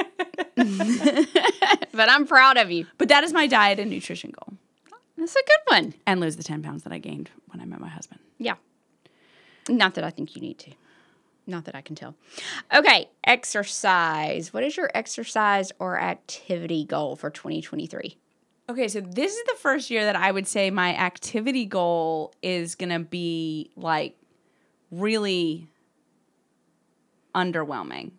but 1.93 2.09
I'm 2.09 2.25
proud 2.25 2.57
of 2.57 2.71
you. 2.71 2.85
But 2.97 3.09
that 3.09 3.23
is 3.23 3.33
my 3.33 3.47
diet 3.47 3.79
and 3.79 3.89
nutrition 3.89 4.31
goal, 4.31 4.57
That's 5.17 5.35
a 5.35 5.43
good 5.45 5.75
one. 5.75 5.93
and 6.05 6.19
lose 6.19 6.35
the 6.35 6.43
ten 6.43 6.61
pounds 6.61 6.83
that 6.83 6.93
I 6.93 6.97
gained 6.97 7.29
when 7.47 7.61
I 7.61 7.65
met 7.65 7.79
my 7.79 7.89
husband. 7.89 8.19
Yeah. 8.37 8.55
Not 9.67 9.95
that 9.95 10.03
I 10.03 10.09
think 10.09 10.35
you 10.35 10.41
need 10.41 10.57
to. 10.59 10.71
Not 11.45 11.65
that 11.65 11.75
I 11.75 11.81
can 11.81 11.95
tell. 11.95 12.15
Okay, 12.73 13.09
exercise. 13.23 14.53
What 14.53 14.63
is 14.63 14.77
your 14.77 14.91
exercise 14.93 15.71
or 15.79 15.99
activity 15.99 16.85
goal 16.85 17.15
for 17.15 17.29
2023? 17.29 18.17
Okay, 18.69 18.87
so 18.87 19.01
this 19.01 19.33
is 19.33 19.43
the 19.45 19.55
first 19.59 19.89
year 19.89 20.05
that 20.05 20.15
I 20.15 20.31
would 20.31 20.47
say 20.47 20.69
my 20.69 20.95
activity 20.95 21.65
goal 21.65 22.33
is 22.43 22.75
going 22.75 22.91
to 22.91 22.99
be 22.99 23.71
like 23.75 24.15
really 24.91 25.67
underwhelming. 27.36 28.12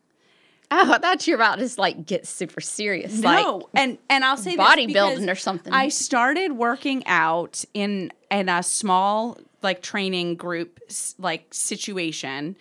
Oh, 0.73 0.93
I 0.93 0.99
thought 0.99 1.27
you 1.27 1.33
were 1.35 1.43
about 1.43 1.57
to 1.57 1.63
just 1.63 1.79
like 1.79 2.07
get 2.07 2.27
super 2.27 2.61
serious. 2.61 3.19
no, 3.19 3.57
Like 3.57 3.67
and 3.75 3.99
and 4.09 4.25
I'll 4.25 4.37
say 4.37 4.57
bodybuilding 4.57 5.31
or 5.31 5.35
something. 5.35 5.73
I 5.73 5.89
started 5.89 6.53
working 6.53 7.05
out 7.07 7.65
in 7.75 8.13
in 8.31 8.49
a 8.49 8.63
small 8.63 9.39
like 9.63 9.83
training 9.83 10.37
group 10.37 10.79
like 11.19 11.47
situation 11.53 12.57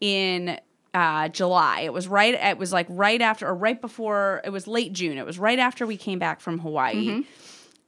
in 0.00 0.58
uh, 0.94 1.28
July. 1.28 1.80
It 1.82 1.92
was 1.92 2.08
right. 2.08 2.34
It 2.34 2.56
was 2.58 2.72
like 2.72 2.86
right 2.88 3.20
after 3.20 3.46
or 3.46 3.54
right 3.54 3.80
before. 3.80 4.40
It 4.44 4.50
was 4.50 4.66
late 4.66 4.92
June. 4.94 5.18
It 5.18 5.26
was 5.26 5.38
right 5.38 5.58
after 5.58 5.86
we 5.86 5.96
came 5.98 6.18
back 6.18 6.40
from 6.40 6.58
Hawaii. 6.60 7.24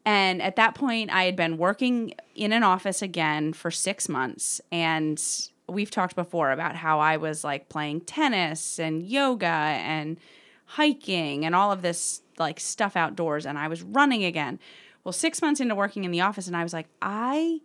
And 0.04 0.42
at 0.42 0.56
that 0.56 0.74
point, 0.74 1.10
I 1.12 1.24
had 1.24 1.34
been 1.36 1.56
working 1.58 2.14
in 2.34 2.52
an 2.52 2.62
office 2.62 3.02
again 3.02 3.52
for 3.52 3.70
six 3.70 4.08
months. 4.08 4.60
And 4.70 5.22
we've 5.68 5.90
talked 5.90 6.16
before 6.16 6.50
about 6.50 6.76
how 6.76 7.00
I 7.00 7.16
was 7.16 7.44
like 7.44 7.68
playing 7.68 8.02
tennis 8.02 8.78
and 8.78 9.02
yoga 9.02 9.46
and 9.46 10.18
hiking 10.64 11.44
and 11.44 11.54
all 11.54 11.72
of 11.72 11.82
this 11.82 12.22
like 12.38 12.60
stuff 12.60 12.96
outdoors. 12.96 13.46
And 13.46 13.58
I 13.58 13.68
was 13.68 13.82
running 13.82 14.24
again. 14.24 14.58
Well, 15.04 15.12
six 15.12 15.42
months 15.42 15.60
into 15.60 15.74
working 15.74 16.04
in 16.04 16.12
the 16.12 16.20
office, 16.20 16.46
and 16.46 16.56
I 16.56 16.62
was 16.62 16.72
like, 16.72 16.86
I 17.00 17.60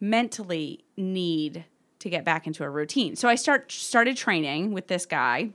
mentally 0.00 0.84
need 0.96 1.64
to 2.00 2.10
get 2.10 2.24
back 2.24 2.46
into 2.46 2.64
a 2.64 2.70
routine. 2.70 3.14
So 3.14 3.28
I 3.28 3.34
start 3.34 3.70
started 3.70 4.16
training 4.16 4.72
with 4.72 4.88
this 4.88 5.06
guy 5.06 5.50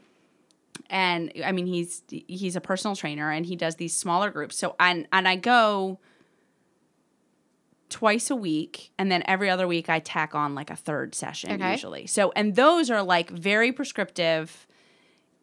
and 0.89 1.31
I 1.43 1.51
mean 1.51 1.65
he's 1.65 2.03
he's 2.09 2.55
a 2.55 2.61
personal 2.61 2.95
trainer 2.95 3.31
and 3.31 3.45
he 3.45 3.55
does 3.55 3.75
these 3.75 3.95
smaller 3.95 4.29
groups. 4.29 4.57
So 4.57 4.75
and 4.79 5.07
and 5.11 5.27
I 5.27 5.35
go 5.35 5.99
twice 7.89 8.29
a 8.29 8.35
week 8.35 8.91
and 8.97 9.11
then 9.11 9.21
every 9.25 9.49
other 9.49 9.67
week 9.67 9.89
I 9.89 9.99
tack 9.99 10.33
on 10.35 10.55
like 10.55 10.69
a 10.69 10.75
third 10.75 11.13
session 11.15 11.51
Okay. 11.53 11.71
usually. 11.71 12.07
So 12.07 12.31
and 12.35 12.55
those 12.55 12.89
are 12.89 13.03
like 13.03 13.29
very 13.29 13.71
prescriptive. 13.71 14.65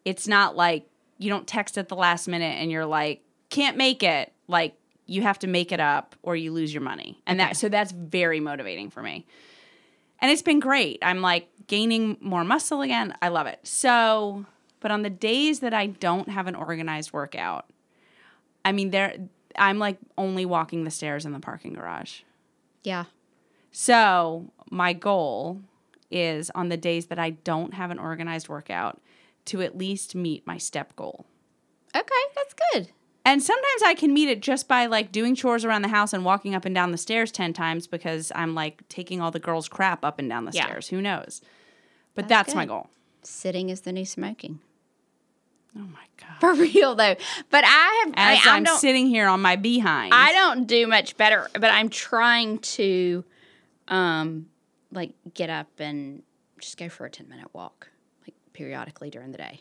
It's 0.05 0.27
not 0.27 0.57
like 0.57 0.87
you 1.19 1.31
don't 1.31 1.47
text 1.47 1.79
at 1.79 1.89
the 1.89 1.95
last 1.97 2.27
minute 2.27 2.57
and 2.61 2.71
you're 2.71 2.87
like 2.87 3.23
can't 3.51 3.77
make 3.77 4.03
it. 4.03 4.33
Like 4.49 4.75
you 5.07 5.23
have 5.23 5.39
to 5.41 5.47
make 5.47 5.73
it 5.73 5.81
up 5.81 6.17
or 6.23 6.35
you 6.37 6.53
lose 6.53 6.73
your 6.75 6.83
money. 6.83 7.21
And 7.27 7.41
Okay. 7.41 7.51
that 7.51 7.57
so 7.57 7.69
that's 7.69 7.93
very 7.93 8.41
motivating 8.41 8.91
for 8.91 9.03
me. 9.03 9.27
And 10.21 10.31
it's 10.31 10.43
been 10.43 10.61
great. 10.61 10.99
I'm 11.03 11.21
like 11.21 11.49
gaining 11.67 12.17
more 12.21 12.45
muscle 12.45 12.81
again. 12.83 13.15
I 13.23 13.29
love 13.29 13.47
it. 13.47 13.61
So, 13.65 14.47
but 14.81 14.91
on 14.91 15.03
the 15.03 15.11
days 15.11 15.61
that 15.61 15.75
I 15.75 15.87
don't 15.87 16.29
have 16.29 16.47
an 16.49 16.55
organized 16.55 17.13
workout, 17.13 17.67
I 18.65 18.73
mean 18.73 18.91
there 18.91 19.15
I'm 19.57 19.79
like 19.79 19.99
only 20.19 20.45
walking 20.47 20.85
the 20.85 20.91
stairs 20.91 21.25
in 21.27 21.33
the 21.33 21.39
parking 21.41 21.75
garage. 21.75 22.21
Yeah. 22.83 23.05
So, 23.71 24.51
my 24.71 24.93
goal 24.93 25.63
is 26.11 26.51
on 26.55 26.69
the 26.69 26.77
days 26.77 27.07
that 27.07 27.19
I 27.19 27.31
don't 27.31 27.75
have 27.75 27.91
an 27.91 27.99
organized 27.99 28.49
workout 28.49 29.01
to 29.47 29.63
at 29.63 29.77
least 29.79 30.15
meet 30.15 30.47
my 30.47 30.59
step 30.59 30.95
goal. 30.95 31.25
Okay, 31.97 32.23
that's 32.35 32.55
good. 32.73 32.91
And 33.25 33.43
sometimes 33.43 33.83
I 33.85 33.95
can 33.95 34.13
meet 34.13 34.29
it 34.29 34.41
just 34.43 34.67
by 34.69 34.87
like 34.87 35.13
doing 35.13 35.35
chores 35.35 35.65
around 35.65 35.83
the 35.83 35.89
house 35.89 36.13
and 36.13 36.25
walking 36.25 36.55
up 36.55 36.65
and 36.65 36.75
down 36.75 36.91
the 36.91 36.99
stairs 36.99 37.31
10 37.31 37.53
times 37.53 37.87
because 37.87 38.33
I'm 38.35 38.55
like 38.55 38.87
taking 38.89 39.21
all 39.21 39.31
the 39.31 39.39
girls' 39.39 39.69
crap 39.69 40.05
up 40.05 40.19
and 40.19 40.29
down 40.29 40.45
the 40.45 40.53
Yeah. 40.53 40.65
stairs. 40.67 40.89
Who 40.89 41.01
knows? 41.01 41.41
But 42.15 42.29
That's 42.29 42.49
that's, 42.49 42.55
my 42.57 42.67
goal. 42.67 42.91
Sitting 43.23 43.71
is 43.71 43.83
the 43.83 43.93
new 43.93 44.05
smoking. 44.05 44.59
Oh 45.77 45.81
my 45.81 46.05
God. 46.19 46.41
For 46.41 46.55
real 46.63 46.95
though. 46.95 47.17
But 47.51 47.65
I 47.67 48.05
have 48.05 48.15
As 48.17 48.47
I, 48.47 48.57
I'm 48.57 48.67
sitting 48.67 49.07
here 49.07 49.27
on 49.27 49.41
my 49.41 49.57
behind. 49.57 50.13
I 50.15 50.33
don't 50.33 50.67
do 50.67 50.87
much 50.87 51.17
better, 51.17 51.49
but 51.55 51.65
I'm 51.65 51.89
trying 51.89 52.59
to 52.59 53.25
um 53.89 54.47
like 54.91 55.13
get 55.35 55.51
up 55.51 55.69
and 55.79 56.23
just 56.61 56.77
go 56.77 56.89
for 56.89 57.07
a 57.07 57.11
10 57.11 57.29
minute 57.29 57.49
walk 57.53 57.89
like 58.27 58.35
periodically 58.53 59.11
during 59.11 59.33
the 59.33 59.39
day. 59.39 59.61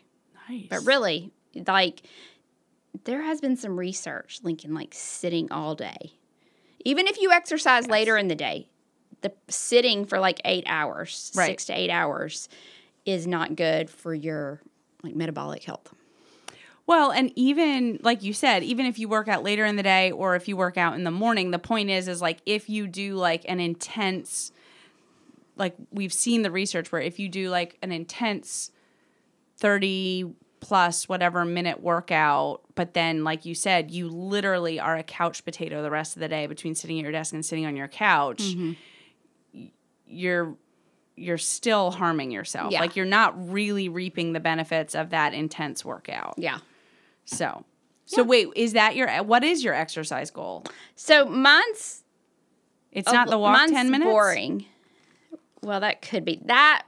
nice. 0.49 0.67
But 0.69 0.85
really, 0.85 1.31
like 1.67 2.01
there 3.05 3.21
has 3.21 3.39
been 3.39 3.55
some 3.55 3.79
research 3.79 4.39
linking 4.43 4.73
like 4.73 4.93
sitting 4.93 5.51
all 5.51 5.75
day. 5.75 6.13
Even 6.83 7.07
if 7.07 7.21
you 7.21 7.31
exercise 7.31 7.87
later 7.87 8.17
in 8.17 8.27
the 8.27 8.35
day, 8.35 8.67
the 9.21 9.31
sitting 9.47 10.03
for 10.05 10.19
like 10.19 10.41
8 10.43 10.63
hours, 10.67 11.31
Right. 11.35 11.51
6 11.51 11.65
to 11.65 11.73
8 11.79 11.89
hours 11.91 12.49
is 13.05 13.27
not 13.27 13.55
good 13.55 13.89
for 13.89 14.13
your 14.13 14.61
like 15.03 15.15
metabolic 15.15 15.63
health. 15.63 15.93
Well, 16.87 17.11
and 17.11 17.31
even 17.35 17.99
like 18.01 18.23
you 18.23 18.33
said, 18.33 18.63
even 18.63 18.85
if 18.85 18.99
you 18.99 19.07
work 19.07 19.27
out 19.27 19.43
later 19.43 19.65
in 19.65 19.75
the 19.77 19.83
day 19.83 20.11
or 20.11 20.35
if 20.35 20.47
you 20.47 20.57
work 20.57 20.77
out 20.77 20.95
in 20.95 21.03
the 21.03 21.11
morning, 21.11 21.51
the 21.51 21.59
point 21.59 21.89
is 21.89 22.07
is 22.07 22.21
like 22.21 22.39
if 22.45 22.69
you 22.69 22.87
do 22.87 23.15
like 23.15 23.45
an 23.47 23.59
intense 23.59 24.51
like 25.55 25.75
we've 25.91 26.11
seen 26.13 26.41
the 26.41 26.51
research 26.51 26.91
where 26.91 27.01
if 27.01 27.19
you 27.19 27.29
do 27.29 27.49
like 27.49 27.77
an 27.81 27.91
intense 27.91 28.71
30 29.57 30.33
plus 30.59 31.07
whatever 31.09 31.43
minute 31.45 31.81
workout, 31.81 32.61
but 32.75 32.93
then 32.93 33.23
like 33.23 33.45
you 33.45 33.55
said, 33.55 33.91
you 33.91 34.07
literally 34.09 34.79
are 34.79 34.95
a 34.97 35.03
couch 35.03 35.43
potato 35.45 35.81
the 35.81 35.89
rest 35.91 36.15
of 36.15 36.19
the 36.19 36.27
day 36.27 36.45
between 36.47 36.75
sitting 36.75 36.99
at 36.99 37.03
your 37.03 37.11
desk 37.11 37.33
and 37.33 37.45
sitting 37.45 37.65
on 37.65 37.75
your 37.75 37.87
couch. 37.87 38.39
Mm-hmm. 38.41 38.71
y- 39.53 39.71
You're 40.07 40.55
you're 41.15 41.37
still 41.37 41.91
harming 41.91 42.31
yourself. 42.31 42.71
Yeah. 42.71 42.79
Like 42.79 42.95
you're 42.95 43.05
not 43.05 43.51
really 43.51 43.89
reaping 43.89 44.33
the 44.33 44.39
benefits 44.39 44.95
of 44.95 45.11
that 45.11 45.33
intense 45.33 45.83
workout. 45.85 46.35
Yeah. 46.37 46.59
So, 47.25 47.65
so 48.05 48.23
wait, 48.23 48.47
is 48.55 48.73
that 48.73 48.95
your 48.95 49.09
what 49.23 49.43
is 49.43 49.63
your 49.63 49.73
exercise 49.73 50.31
goal? 50.31 50.65
So 50.95 51.25
mine's 51.25 52.03
It's 52.91 53.11
not 53.11 53.29
the 53.29 53.37
walk 53.37 53.67
ten 53.69 53.89
minutes. 53.89 54.09
Boring. 54.09 54.65
Well, 55.61 55.79
that 55.79 56.01
could 56.01 56.25
be 56.25 56.41
that. 56.45 56.83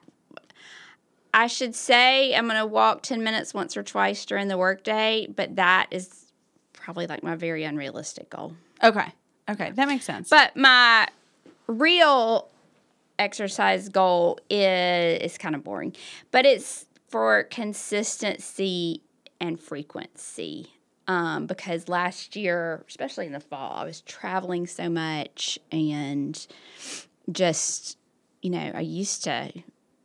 I 1.33 1.47
should 1.47 1.75
say 1.75 2.35
I'm 2.35 2.45
going 2.45 2.59
to 2.59 2.65
walk 2.65 3.01
ten 3.03 3.23
minutes 3.23 3.53
once 3.53 3.75
or 3.77 3.83
twice 3.83 4.25
during 4.25 4.47
the 4.47 4.57
workday, 4.57 5.27
but 5.33 5.55
that 5.55 5.87
is 5.91 6.31
probably 6.73 7.07
like 7.07 7.23
my 7.23 7.35
very 7.35 7.63
unrealistic 7.63 8.29
goal. 8.29 8.55
Okay, 8.83 9.11
okay, 9.49 9.71
that 9.71 9.87
makes 9.87 10.05
sense. 10.05 10.29
But 10.29 10.55
my 10.57 11.07
real 11.67 12.49
exercise 13.17 13.89
goal 13.89 14.39
is 14.49 15.21
is 15.21 15.37
kind 15.37 15.55
of 15.55 15.63
boring, 15.63 15.95
but 16.31 16.45
it's 16.45 16.85
for 17.07 17.43
consistency 17.43 19.01
and 19.43 19.59
frequency. 19.59 20.71
Um, 21.05 21.47
because 21.47 21.89
last 21.89 22.37
year, 22.37 22.85
especially 22.87 23.25
in 23.25 23.33
the 23.33 23.41
fall, 23.41 23.73
I 23.73 23.83
was 23.83 23.99
traveling 24.01 24.65
so 24.67 24.89
much 24.89 25.59
and 25.69 26.47
just, 27.29 27.97
you 28.41 28.49
know, 28.49 28.71
I 28.73 28.79
used 28.79 29.25
to 29.25 29.51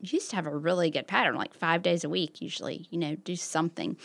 used 0.00 0.30
to 0.30 0.37
have 0.37 0.47
a 0.47 0.57
really 0.57 0.90
good 0.90 1.07
pattern, 1.09 1.35
like 1.35 1.54
five 1.54 1.83
days 1.83 2.04
a 2.04 2.09
week, 2.09 2.40
usually, 2.40 2.87
you 2.90 2.99
know, 2.99 3.16
do 3.16 3.35
something. 3.35 3.97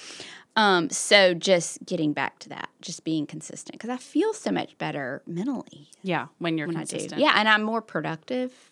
Um, 0.55 0.89
so 0.89 1.33
just 1.35 1.85
getting 1.85 2.13
back 2.13 2.39
to 2.39 2.49
that, 2.49 2.69
just 2.81 3.03
being 3.03 3.25
consistent, 3.27 3.73
because 3.73 3.89
I 3.89 3.97
feel 3.97 4.33
so 4.33 4.51
much 4.51 4.77
better 4.77 5.21
mentally 5.27 5.89
yeah, 6.03 6.27
when 6.37 6.57
you're 6.57 6.67
when 6.67 6.77
consistent. 6.77 7.21
Yeah, 7.21 7.33
and 7.35 7.47
I'm 7.49 7.63
more 7.63 7.81
productive. 7.81 8.71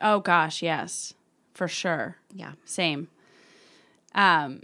Oh 0.00 0.20
gosh, 0.20 0.62
yes, 0.62 1.14
for 1.54 1.66
sure. 1.66 2.16
Yeah. 2.32 2.52
Same. 2.64 3.08
Um, 4.14 4.62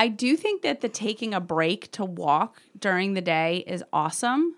I 0.00 0.08
do 0.08 0.34
think 0.34 0.62
that 0.62 0.80
the 0.80 0.88
taking 0.88 1.34
a 1.34 1.40
break 1.40 1.92
to 1.92 2.06
walk 2.06 2.62
during 2.78 3.12
the 3.12 3.20
day 3.20 3.62
is 3.66 3.84
awesome. 3.92 4.56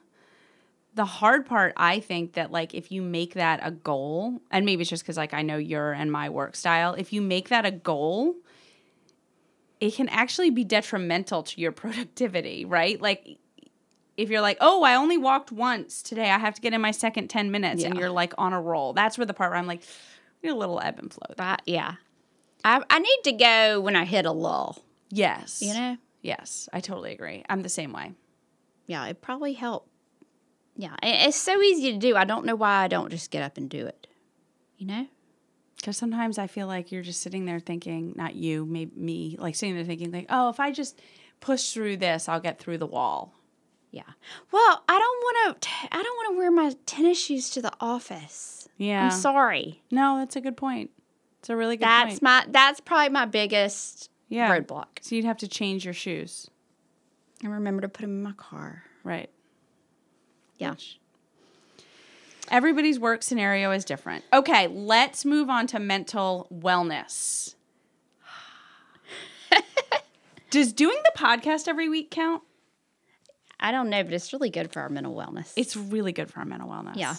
The 0.94 1.04
hard 1.04 1.46
part, 1.46 1.72
I 1.76 1.99
think, 1.99 2.34
that 2.34 2.52
like 2.52 2.75
if 2.75 2.92
you 2.92 3.02
make 3.02 3.34
that 3.34 3.58
a 3.61 3.72
goal, 3.72 4.40
and 4.52 4.64
maybe 4.64 4.82
it's 4.82 4.90
just 4.90 5.02
because 5.02 5.16
like 5.16 5.34
I 5.34 5.42
know 5.42 5.56
your 5.56 5.90
and 5.90 6.12
my 6.12 6.28
work 6.28 6.54
style, 6.54 6.94
if 6.94 7.12
you 7.12 7.20
make 7.20 7.49
that 7.49 7.66
a 7.66 7.72
goal, 7.72 8.37
it 9.80 9.94
can 9.94 10.08
actually 10.11 10.50
be 10.50 10.62
detrimental 10.62 11.42
to 11.42 11.61
your 11.61 11.72
productivity, 11.82 12.64
right? 12.64 13.02
Like 13.02 13.38
if 14.16 14.30
you're 14.30 14.42
like, 14.42 14.58
oh, 14.61 14.84
I 14.84 14.94
only 14.94 15.18
walked 15.18 15.50
once 15.50 16.02
today, 16.02 16.30
I 16.30 16.38
have 16.38 16.54
to 16.54 16.61
get 16.61 16.72
in 16.72 16.80
my 16.80 16.92
second 16.92 17.30
10 17.30 17.50
minutes, 17.50 17.82
and 17.82 17.99
you're 17.99 18.11
like 18.11 18.32
on 18.38 18.52
a 18.52 18.62
roll. 18.62 18.92
That's 18.92 19.18
where 19.18 19.26
the 19.26 19.34
part 19.34 19.50
where 19.50 19.58
I'm 19.58 19.66
like, 19.66 19.82
a 20.44 20.52
little 20.52 20.80
ebb 20.80 21.00
and 21.00 21.12
flow. 21.12 21.34
But 21.37 21.62
yeah, 21.66 21.96
I, 22.64 22.80
I 22.88 23.00
need 23.00 23.20
to 23.25 23.32
go 23.32 23.80
when 23.80 23.96
I 23.96 24.04
hit 24.04 24.25
a 24.25 24.30
lull. 24.30 24.84
Yes. 25.12 25.62
You 25.62 25.75
know. 25.75 25.97
Yes, 26.23 26.69
I 26.73 26.81
totally 26.81 27.12
agree. 27.12 27.45
I'm 27.49 27.62
the 27.62 27.69
same 27.69 27.92
way. 27.92 28.12
Yeah, 28.87 29.07
it 29.07 29.21
probably 29.21 29.52
helped. 29.52 29.88
Yeah, 30.76 30.97
it's 31.02 31.37
so 31.37 31.61
easy 31.61 31.92
to 31.92 31.99
do. 31.99 32.16
I 32.16 32.25
don't 32.25 32.47
know 32.47 32.57
why 32.57 32.85
I 32.85 32.88
don't 32.88 33.11
just 33.11 33.31
get 33.31 33.42
up 33.42 33.59
and 33.59 33.69
do 33.69 33.87
it. 33.87 34.07
You 34.78 34.87
know. 34.87 35.07
Because 35.76 35.97
sometimes 35.97 36.38
I 36.38 36.47
feel 36.47 36.66
like 36.66 36.92
you're 36.92 37.02
just 37.02 37.21
sitting 37.21 37.45
there 37.45 37.59
thinking, 37.59 38.14
not 38.16 38.37
you, 38.37 38.64
maybe 38.64 38.92
me, 38.97 39.37
like 39.38 39.57
sitting 39.57 39.75
there 39.75 39.85
thinking, 39.85 40.12
like, 40.12 40.26
oh, 40.31 40.49
if 40.49 40.61
I 40.61 40.71
just 40.71 41.00
push 41.40 41.71
through 41.71 41.97
this, 41.97 42.28
I'll 42.28 42.40
get 42.40 42.59
through 42.61 42.78
the 42.78 42.87
wall. 42.87 43.35
Yeah. 43.90 44.02
Well, 44.52 44.85
I 44.88 44.99
don't 44.99 45.00
want 45.00 45.61
to. 45.61 45.69
I 45.90 46.02
don't 46.02 46.16
want 46.16 46.35
to 46.35 46.38
wear 46.38 46.50
my 46.50 46.73
tennis 46.87 47.23
shoes 47.23 47.50
to 47.50 47.62
the 47.62 47.73
office. 47.81 48.69
Yeah. 48.78 49.07
I'm 49.07 49.11
sorry. 49.11 49.83
No, 49.90 50.19
that's 50.19 50.37
a 50.37 50.40
good 50.40 50.57
point. 50.57 50.90
It's 51.40 51.50
a 51.50 51.57
really 51.57 51.76
good 51.76 51.85
That's 51.85 52.12
point. 52.12 52.23
my. 52.23 52.47
That's 52.49 52.81
probably 52.81 53.11
my 53.11 53.26
biggest 53.26 54.09
yeah. 54.32 54.56
roadblock. 54.58 54.86
So 55.00 55.14
you'd 55.14 55.24
have 55.24 55.38
to 55.38 55.48
change 55.48 55.84
your 55.84 55.94
shoes. 55.94 56.48
And 57.42 57.52
remember 57.52 57.82
to 57.82 57.88
put 57.88 58.02
them 58.02 58.10
in 58.10 58.22
my 58.22 58.32
car. 58.32 58.84
Right. 59.04 59.30
Yeah. 60.58 60.70
Which- 60.70 60.98
Everybody's 62.50 62.98
work 62.98 63.22
scenario 63.22 63.70
is 63.70 63.84
different. 63.84 64.24
Okay, 64.32 64.66
let's 64.68 65.24
move 65.24 65.48
on 65.48 65.66
to 65.68 65.78
mental 65.78 66.48
wellness. 66.52 67.54
Does 70.50 70.72
doing 70.72 70.98
the 71.04 71.18
podcast 71.18 71.68
every 71.68 71.88
week 71.88 72.10
count? 72.10 72.42
I 73.60 73.70
don't 73.70 73.88
know, 73.88 74.02
but 74.02 74.12
it's 74.12 74.32
really 74.32 74.50
good 74.50 74.72
for 74.72 74.80
our 74.82 74.88
mental 74.88 75.14
wellness. 75.14 75.52
It's 75.56 75.76
really 75.76 76.12
good 76.12 76.30
for 76.30 76.40
our 76.40 76.44
mental 76.44 76.68
wellness. 76.68 76.96
Yeah. 76.96 77.14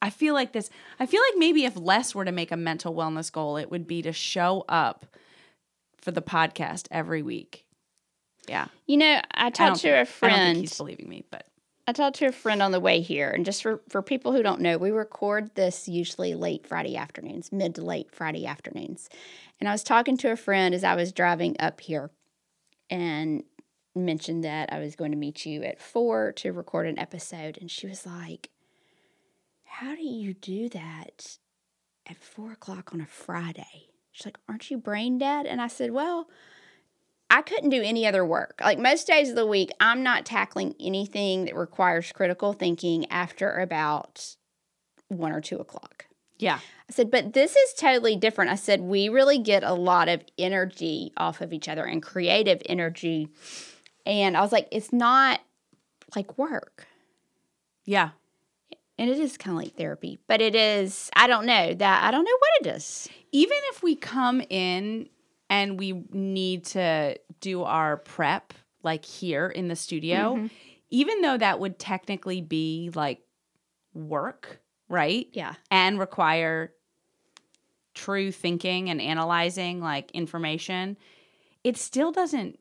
I 0.00 0.08
feel 0.08 0.34
like 0.34 0.52
this, 0.52 0.70
I 0.98 1.06
feel 1.06 1.20
like 1.20 1.38
maybe 1.38 1.64
if 1.64 1.76
Les 1.76 2.14
were 2.14 2.24
to 2.24 2.32
make 2.32 2.52
a 2.52 2.56
mental 2.56 2.94
wellness 2.94 3.30
goal, 3.30 3.56
it 3.56 3.70
would 3.70 3.86
be 3.86 4.00
to 4.02 4.12
show 4.12 4.64
up 4.68 5.04
for 6.02 6.10
the 6.12 6.22
podcast 6.22 6.86
every 6.90 7.22
week. 7.22 7.64
Yeah. 8.48 8.66
you 8.86 8.96
know, 8.96 9.20
I 9.34 9.46
I 9.46 9.50
talked 9.50 9.80
to 9.80 9.82
think- 9.82 9.92
a 9.94 9.96
I 9.96 9.98
don't 9.98 10.08
friend. 10.08 10.56
think 10.56 10.68
he's 10.68 10.76
believing 10.76 11.08
me, 11.08 11.24
but 11.30 11.46
I 11.86 11.92
talked 11.92 12.16
to 12.16 12.26
a 12.26 12.32
friend 12.32 12.62
on 12.62 12.70
the 12.72 12.78
way 12.80 13.00
here, 13.00 13.30
and 13.30 13.44
just 13.44 13.62
for, 13.62 13.80
for 13.88 14.00
people 14.00 14.32
who 14.32 14.42
don't 14.42 14.60
know, 14.60 14.78
we 14.78 14.90
record 14.92 15.54
this 15.56 15.88
usually 15.88 16.34
late 16.34 16.66
Friday 16.66 16.96
afternoons, 16.96 17.50
mid 17.52 17.74
to 17.76 17.82
late 17.82 18.12
Friday 18.14 18.46
afternoons. 18.46 19.08
And 19.58 19.68
I 19.68 19.72
was 19.72 19.82
talking 19.82 20.16
to 20.18 20.30
a 20.30 20.36
friend 20.36 20.74
as 20.74 20.84
I 20.84 20.94
was 20.94 21.12
driving 21.12 21.56
up 21.58 21.80
here 21.80 22.10
and 22.88 23.42
mentioned 23.94 24.44
that 24.44 24.72
I 24.72 24.78
was 24.78 24.94
going 24.94 25.10
to 25.10 25.16
meet 25.16 25.44
you 25.44 25.62
at 25.64 25.80
four 25.80 26.32
to 26.36 26.52
record 26.52 26.86
an 26.86 26.98
episode. 26.98 27.58
And 27.60 27.68
she 27.70 27.86
was 27.88 28.06
like, 28.06 28.50
How 29.64 29.94
do 29.96 30.02
you 30.02 30.32
do 30.34 30.68
that 30.70 31.38
at 32.08 32.18
four 32.18 32.52
o'clock 32.52 32.92
on 32.94 33.00
a 33.00 33.06
Friday? 33.06 33.89
She's 34.20 34.26
like, 34.26 34.38
Aren't 34.48 34.70
you 34.70 34.78
brain 34.78 35.18
dead? 35.18 35.46
And 35.46 35.60
I 35.60 35.66
said, 35.66 35.92
Well, 35.92 36.28
I 37.30 37.42
couldn't 37.42 37.70
do 37.70 37.80
any 37.80 38.06
other 38.06 38.24
work. 38.24 38.60
Like 38.62 38.78
most 38.78 39.06
days 39.06 39.30
of 39.30 39.36
the 39.36 39.46
week, 39.46 39.70
I'm 39.80 40.02
not 40.02 40.26
tackling 40.26 40.74
anything 40.80 41.44
that 41.44 41.56
requires 41.56 42.12
critical 42.12 42.52
thinking 42.52 43.10
after 43.10 43.58
about 43.58 44.36
one 45.08 45.32
or 45.32 45.40
two 45.40 45.58
o'clock. 45.58 46.06
yeah. 46.38 46.58
I 46.88 46.92
said, 46.92 47.10
but 47.10 47.34
this 47.34 47.54
is 47.54 47.74
totally 47.74 48.16
different. 48.16 48.50
I 48.50 48.56
said, 48.56 48.80
we 48.80 49.08
really 49.08 49.38
get 49.38 49.62
a 49.62 49.74
lot 49.74 50.08
of 50.08 50.24
energy 50.36 51.12
off 51.16 51.40
of 51.40 51.52
each 51.52 51.68
other 51.68 51.84
and 51.84 52.02
creative 52.02 52.60
energy. 52.66 53.28
And 54.04 54.36
I 54.36 54.40
was 54.40 54.50
like, 54.50 54.66
it's 54.72 54.92
not 54.92 55.40
like 56.16 56.36
work. 56.36 56.88
Yeah. 57.84 58.10
And 59.00 59.08
it 59.10 59.18
is 59.18 59.36
kind 59.38 59.56
of 59.56 59.62
like 59.64 59.74
therapy, 59.76 60.18
but 60.28 60.40
it 60.42 60.54
is, 60.54 61.08
I 61.16 61.26
don't 61.26 61.46
know 61.46 61.72
that, 61.74 62.04
I 62.04 62.10
don't 62.10 62.24
know 62.24 62.38
what 62.38 62.50
it 62.72 62.76
is. 62.76 63.08
even 63.32 63.56
if 63.70 63.82
we 63.82 63.96
come 63.96 64.42
in 64.50 65.08
and 65.48 65.78
we 65.78 66.04
need 66.12 66.64
to 66.66 67.16
do 67.40 67.62
our 67.62 67.96
prep 67.96 68.52
like 68.82 69.04
here 69.04 69.48
in 69.48 69.68
the 69.68 69.76
studio 69.76 70.34
Mm-hmm. 70.36 70.46
even 70.90 71.22
though 71.22 71.36
that 71.38 71.58
would 71.60 71.78
technically 71.78 72.40
be 72.42 72.90
like 72.94 73.20
work 73.94 74.60
right 74.88 75.28
Yeah. 75.32 75.54
and 75.70 75.98
require 75.98 76.72
true 77.94 78.30
thinking 78.32 78.88
and 78.90 79.00
analyzing 79.00 79.80
like 79.80 80.10
information 80.12 80.96
it 81.64 81.76
still 81.76 82.12
doesn't 82.12 82.58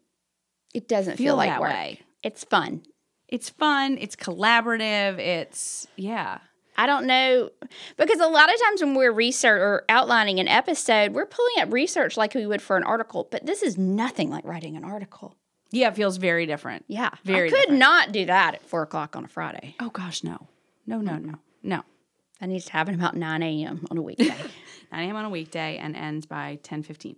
It 0.74 0.88
doesn't 0.88 1.18
feel, 1.18 1.26
feel 1.34 1.36
like 1.36 1.50
that 1.50 1.62
work. 1.62 1.70
way 1.72 2.00
It's 2.24 2.44
fun. 2.44 2.84
It's 3.30 3.50
fun 3.50 3.98
it's 4.00 4.16
collaborative 4.16 5.18
it's 5.20 5.88
yeah 5.96 6.40
I 6.78 6.86
don't 6.88 7.06
know 7.08 7.50
because 7.98 8.20
a 8.22 8.28
lot 8.28 8.54
of 8.54 8.58
times 8.62 8.82
when 8.82 8.96
we're 8.96 9.12
research 9.12 9.60
or 9.60 9.84
outlining 9.90 10.40
an 10.40 10.48
episode, 10.48 11.12
we're 11.12 11.26
pulling 11.26 11.56
up 11.60 11.74
research 11.74 12.16
like 12.16 12.34
we 12.36 12.46
would 12.46 12.62
for 12.62 12.78
an 12.78 12.84
article, 12.84 13.28
but 13.30 13.46
this 13.46 13.64
is 13.64 13.78
nothing 13.78 14.30
like 14.30 14.46
writing 14.46 14.78
an 14.78 14.86
article. 14.86 15.36
yeah 15.72 15.90
it 15.90 15.96
feels 15.98 16.16
very 16.16 16.46
different 16.46 16.86
Yeah, 16.88 17.10
Very 17.26 17.48
I 17.48 17.52
could 17.52 17.58
different. 17.64 17.80
not 17.80 18.12
do 18.14 18.26
that 18.28 18.54
at 18.56 18.62
four 18.66 18.84
o'clock 18.84 19.18
on 19.18 19.26
a 19.26 19.28
Friday. 19.28 19.76
oh 19.82 19.90
gosh 19.90 20.24
no 20.24 20.48
no 20.88 21.02
no 21.02 21.18
no 21.18 21.36
no 21.64 21.84
That 22.40 22.48
needs 22.48 22.64
to 22.66 22.72
happen 22.72 22.96
about 22.96 23.14
nine 23.18 23.44
a.m. 23.44 23.86
on 23.92 23.98
a 23.98 24.02
weekday. 24.02 24.34
9 24.94 25.04
a.m 25.10 25.16
on 25.18 25.26
a 25.26 25.30
weekday 25.30 25.78
and 25.78 25.98
ends 25.98 26.26
by 26.26 26.60
10 26.64 26.84
15 26.84 27.18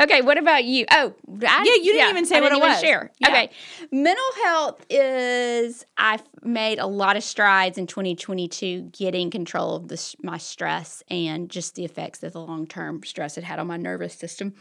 okay, 0.00 0.22
what 0.22 0.38
about 0.38 0.64
you? 0.64 0.86
Oh, 0.90 1.14
I, 1.46 1.62
Yeah, 1.64 1.82
you 1.82 1.92
didn't 1.92 2.10
even 2.10 2.26
say 2.26 2.38
I 2.38 2.40
what 2.40 2.50
didn't 2.50 2.62
it 2.62 2.66
was. 2.66 2.80
Share. 2.80 3.10
Yeah. 3.18 3.28
Okay, 3.28 3.50
mental 3.90 4.24
health 4.44 4.84
is 4.90 5.84
I've 5.96 6.22
made 6.42 6.78
a 6.78 6.86
lot 6.86 7.16
of 7.16 7.22
strides 7.22 7.78
in 7.78 7.86
2022 7.86 8.90
getting 8.92 9.30
control 9.30 9.76
of 9.76 9.88
this 9.88 10.16
my 10.22 10.38
stress 10.38 11.02
and 11.08 11.48
just 11.50 11.74
the 11.74 11.84
effects 11.84 12.20
that 12.20 12.32
the 12.32 12.40
long 12.40 12.66
term 12.66 13.02
stress 13.04 13.38
it 13.38 13.44
had 13.44 13.58
on 13.58 13.66
my 13.66 13.76
nervous 13.76 14.14
system, 14.14 14.54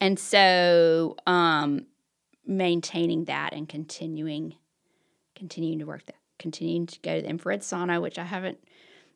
and 0.00 0.18
so 0.18 1.16
um, 1.26 1.86
maintaining 2.46 3.24
that 3.26 3.52
and 3.52 3.68
continuing 3.68 4.54
continuing 5.34 5.78
to 5.78 5.84
work 5.84 6.04
that 6.06 6.16
continuing 6.38 6.86
to 6.86 7.00
go 7.00 7.16
to 7.16 7.22
the 7.22 7.28
infrared 7.28 7.60
sauna, 7.60 8.00
which 8.00 8.18
I 8.18 8.24
haven't 8.24 8.58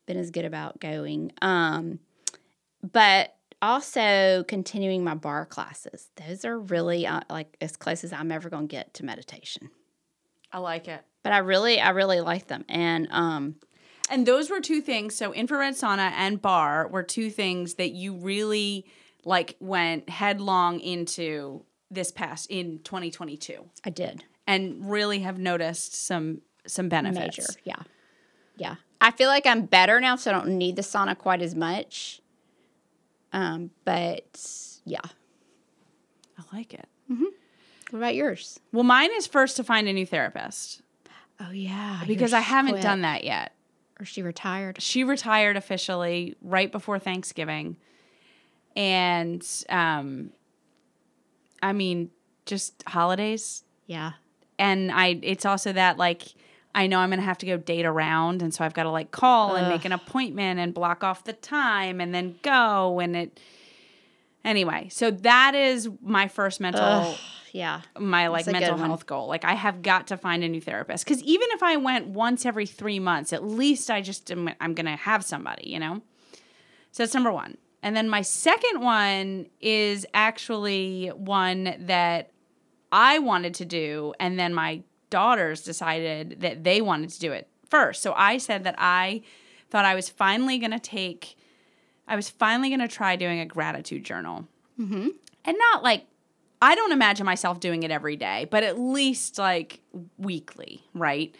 been 0.06 0.16
as 0.16 0.30
good 0.30 0.44
about 0.44 0.80
going. 0.80 1.32
Um, 1.42 1.98
but 2.82 3.34
also 3.62 4.44
continuing 4.48 5.04
my 5.04 5.14
barre 5.14 5.46
classes. 5.46 6.08
Those 6.16 6.44
are 6.44 6.58
really 6.58 7.06
uh, 7.06 7.20
like 7.28 7.56
as 7.60 7.76
close 7.76 8.04
as 8.04 8.12
I'm 8.12 8.32
ever 8.32 8.48
going 8.48 8.68
to 8.68 8.72
get 8.72 8.94
to 8.94 9.04
meditation. 9.04 9.70
i 10.52 10.58
like 10.58 10.88
it 10.88 11.02
But 11.22 11.32
I 11.32 11.38
really, 11.38 11.80
I 11.80 11.90
really 11.90 12.20
like 12.20 12.46
them. 12.46 12.64
And 12.68 13.08
um, 13.10 13.56
And 14.10 14.26
those 14.26 14.50
were 14.50 14.60
two 14.60 14.80
things. 14.80 15.14
So 15.14 15.32
infrared 15.32 15.74
sauna 15.74 16.12
and 16.16 16.40
barre 16.40 16.88
were 16.88 17.02
two 17.02 17.30
things 17.30 17.74
that 17.74 17.92
you 17.92 18.14
really 18.14 18.86
like 19.24 19.56
went 19.60 20.08
headlong 20.08 20.80
into 20.80 21.64
this 21.90 22.10
past 22.12 22.50
in 22.50 22.78
2022 22.84 23.68
I 23.84 23.90
did 23.90 24.24
and 24.46 24.90
really 24.90 25.20
have 25.20 25.38
noticed 25.38 25.94
some 25.94 26.40
some 26.66 26.88
benefits. 26.88 27.38
major, 27.38 27.48
yeah, 27.64 27.82
yeah. 28.56 28.74
I 29.00 29.10
feel 29.12 29.28
like 29.28 29.46
I'm 29.46 29.62
better 29.62 29.98
now, 30.00 30.16
so 30.16 30.30
I 30.30 30.34
don't 30.34 30.58
need 30.58 30.76
the 30.76 30.82
sauna 30.82 31.16
quite 31.16 31.40
as 31.40 31.54
much. 31.54 32.19
Um, 33.32 33.70
but 33.84 34.46
yeah. 34.84 35.00
I 36.38 36.56
like 36.56 36.74
it. 36.74 36.88
Mm-hmm. 37.10 37.24
What 37.90 37.98
about 37.98 38.14
yours? 38.14 38.60
Well, 38.72 38.84
mine 38.84 39.10
is 39.14 39.26
first 39.26 39.56
to 39.56 39.64
find 39.64 39.88
a 39.88 39.92
new 39.92 40.06
therapist 40.06 40.82
Oh 41.40 41.50
yeah, 41.52 42.02
because 42.06 42.34
I 42.34 42.40
haven't 42.40 42.82
done 42.82 43.00
that 43.00 43.24
yet. 43.24 43.54
Or 43.98 44.04
she 44.04 44.22
retired. 44.22 44.80
She 44.80 45.04
retired 45.04 45.56
officially 45.56 46.36
right 46.42 46.70
before 46.70 46.98
Thanksgiving. 46.98 47.76
And 48.76 49.46
um 49.68 50.30
I 51.62 51.72
mean, 51.72 52.10
just 52.46 52.82
holidays 52.86 53.64
Yeah, 53.86 54.12
and 54.58 54.92
I 54.92 55.18
it's 55.22 55.46
also 55.46 55.72
that 55.72 55.96
like 55.96 56.22
I 56.74 56.86
know 56.86 56.98
I'm 56.98 57.10
gonna 57.10 57.22
have 57.22 57.38
to 57.38 57.46
go 57.46 57.56
date 57.56 57.84
around, 57.84 58.42
and 58.42 58.54
so 58.54 58.64
I've 58.64 58.74
got 58.74 58.84
to 58.84 58.90
like 58.90 59.10
call 59.10 59.56
and 59.56 59.68
make 59.68 59.84
an 59.84 59.92
appointment 59.92 60.60
and 60.60 60.72
block 60.72 61.02
off 61.02 61.24
the 61.24 61.32
time 61.32 62.00
and 62.00 62.14
then 62.14 62.36
go 62.42 63.00
and 63.00 63.16
it. 63.16 63.40
Anyway, 64.44 64.88
so 64.90 65.10
that 65.10 65.54
is 65.54 65.88
my 66.00 66.26
first 66.26 66.60
mental, 66.60 66.82
Ugh, 66.82 67.18
yeah. 67.52 67.82
my 67.98 68.28
like 68.28 68.46
That's 68.46 68.48
a 68.48 68.52
good 68.52 68.60
mental 68.60 68.78
health 68.78 69.06
goal. 69.06 69.26
Like 69.26 69.44
I 69.44 69.54
have 69.54 69.82
got 69.82 70.06
to 70.08 70.16
find 70.16 70.42
a 70.42 70.48
new 70.48 70.60
therapist 70.60 71.04
because 71.04 71.22
even 71.24 71.48
if 71.50 71.62
I 71.62 71.76
went 71.76 72.06
once 72.06 72.46
every 72.46 72.66
three 72.66 73.00
months, 73.00 73.32
at 73.32 73.44
least 73.44 73.90
I 73.90 74.00
just 74.00 74.30
am, 74.30 74.48
I'm 74.60 74.74
gonna 74.74 74.96
have 74.96 75.24
somebody, 75.24 75.68
you 75.68 75.78
know. 75.78 76.02
So 76.92 77.02
that's 77.02 77.14
number 77.14 77.32
one, 77.32 77.58
and 77.82 77.96
then 77.96 78.08
my 78.08 78.22
second 78.22 78.80
one 78.80 79.46
is 79.60 80.06
actually 80.14 81.08
one 81.08 81.74
that 81.80 82.30
I 82.92 83.18
wanted 83.18 83.54
to 83.54 83.64
do, 83.64 84.14
and 84.18 84.38
then 84.38 84.54
my 84.54 84.82
daughters 85.10 85.62
decided 85.62 86.40
that 86.40 86.64
they 86.64 86.80
wanted 86.80 87.10
to 87.10 87.20
do 87.20 87.32
it 87.32 87.48
first. 87.68 88.02
So 88.02 88.14
I 88.16 88.38
said 88.38 88.64
that 88.64 88.76
I 88.78 89.22
thought 89.68 89.84
I 89.84 89.94
was 89.94 90.08
finally 90.08 90.58
going 90.58 90.70
to 90.70 90.78
take, 90.78 91.36
I 92.08 92.16
was 92.16 92.30
finally 92.30 92.68
going 92.68 92.80
to 92.80 92.88
try 92.88 93.16
doing 93.16 93.40
a 93.40 93.46
gratitude 93.46 94.04
journal. 94.04 94.48
Mm-hmm. 94.80 95.08
And 95.44 95.56
not 95.58 95.82
like, 95.82 96.06
I 96.62 96.74
don't 96.74 96.92
imagine 96.92 97.24
myself 97.24 97.60
doing 97.60 97.82
it 97.82 97.90
every 97.90 98.16
day, 98.16 98.46
but 98.50 98.62
at 98.62 98.78
least 98.78 99.38
like 99.38 99.80
weekly, 100.18 100.84
right? 100.94 101.34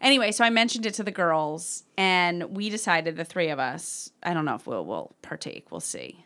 Anyway, 0.00 0.32
so 0.32 0.44
I 0.44 0.50
mentioned 0.50 0.86
it 0.86 0.94
to 0.94 1.02
the 1.02 1.10
girls, 1.10 1.82
and 1.96 2.56
we 2.56 2.70
decided, 2.70 3.16
the 3.16 3.24
three 3.24 3.48
of 3.48 3.58
us, 3.58 4.12
I 4.22 4.32
don't 4.32 4.44
know 4.44 4.54
if 4.54 4.66
we'll, 4.66 4.84
we'll 4.84 5.16
partake, 5.22 5.70
we'll 5.70 5.80
see. 5.80 6.24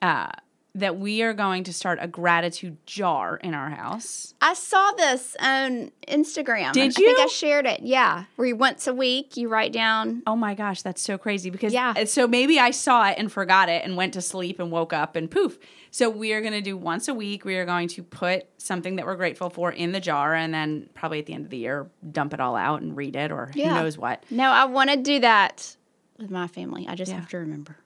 Uh, 0.00 0.30
that 0.76 0.98
we 0.98 1.22
are 1.22 1.32
going 1.32 1.62
to 1.64 1.72
start 1.72 1.98
a 2.02 2.08
gratitude 2.08 2.76
jar 2.84 3.36
in 3.36 3.54
our 3.54 3.70
house. 3.70 4.34
I 4.40 4.54
saw 4.54 4.90
this 4.92 5.36
on 5.40 5.92
Instagram. 6.08 6.72
Did 6.72 6.88
I 6.88 6.90
think 6.90 7.18
I 7.20 7.26
shared 7.26 7.64
it. 7.66 7.80
Yeah, 7.82 8.24
where 8.36 8.48
you 8.48 8.56
once 8.56 8.86
a 8.88 8.94
week 8.94 9.36
you 9.36 9.48
write 9.48 9.72
down. 9.72 10.22
Oh 10.26 10.34
my 10.34 10.54
gosh, 10.54 10.82
that's 10.82 11.00
so 11.00 11.16
crazy 11.16 11.48
because 11.50 11.72
Yeah. 11.72 11.94
Uh, 11.96 12.06
so 12.06 12.26
maybe 12.26 12.58
I 12.58 12.72
saw 12.72 13.08
it 13.08 13.16
and 13.18 13.30
forgot 13.30 13.68
it 13.68 13.84
and 13.84 13.96
went 13.96 14.14
to 14.14 14.20
sleep 14.20 14.58
and 14.58 14.72
woke 14.72 14.92
up 14.92 15.14
and 15.14 15.30
poof. 15.30 15.58
So 15.92 16.10
we 16.10 16.32
are 16.32 16.40
going 16.40 16.54
to 16.54 16.60
do 16.60 16.76
once 16.76 17.06
a 17.06 17.14
week. 17.14 17.44
We 17.44 17.54
are 17.54 17.64
going 17.64 17.86
to 17.90 18.02
put 18.02 18.46
something 18.58 18.96
that 18.96 19.06
we're 19.06 19.14
grateful 19.14 19.50
for 19.50 19.70
in 19.70 19.92
the 19.92 20.00
jar 20.00 20.34
and 20.34 20.52
then 20.52 20.88
probably 20.94 21.20
at 21.20 21.26
the 21.26 21.34
end 21.34 21.44
of 21.44 21.50
the 21.50 21.58
year 21.58 21.88
dump 22.10 22.34
it 22.34 22.40
all 22.40 22.56
out 22.56 22.82
and 22.82 22.96
read 22.96 23.14
it 23.14 23.30
or 23.30 23.52
Yeah. 23.54 23.68
who 23.68 23.82
knows 23.84 23.96
what. 23.96 24.24
No, 24.28 24.50
I 24.50 24.64
want 24.64 24.90
to 24.90 24.96
do 24.96 25.20
that 25.20 25.76
with 26.18 26.32
my 26.32 26.48
family. 26.48 26.86
I 26.88 26.96
just 26.96 27.12
Yeah. 27.12 27.20
have 27.20 27.28
to 27.28 27.38
remember. 27.38 27.76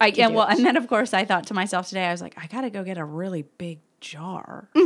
I 0.00 0.08
and 0.08 0.34
well, 0.34 0.48
it. 0.48 0.56
and 0.56 0.66
then 0.66 0.76
of 0.76 0.88
course 0.88 1.12
I 1.14 1.24
thought 1.24 1.46
to 1.48 1.54
myself 1.54 1.88
today 1.88 2.04
I 2.06 2.10
was 2.10 2.20
like 2.22 2.34
I 2.36 2.46
got 2.46 2.62
to 2.62 2.70
go 2.70 2.84
get 2.84 2.98
a 2.98 3.04
really 3.04 3.42
big 3.58 3.80
jar. 4.00 4.68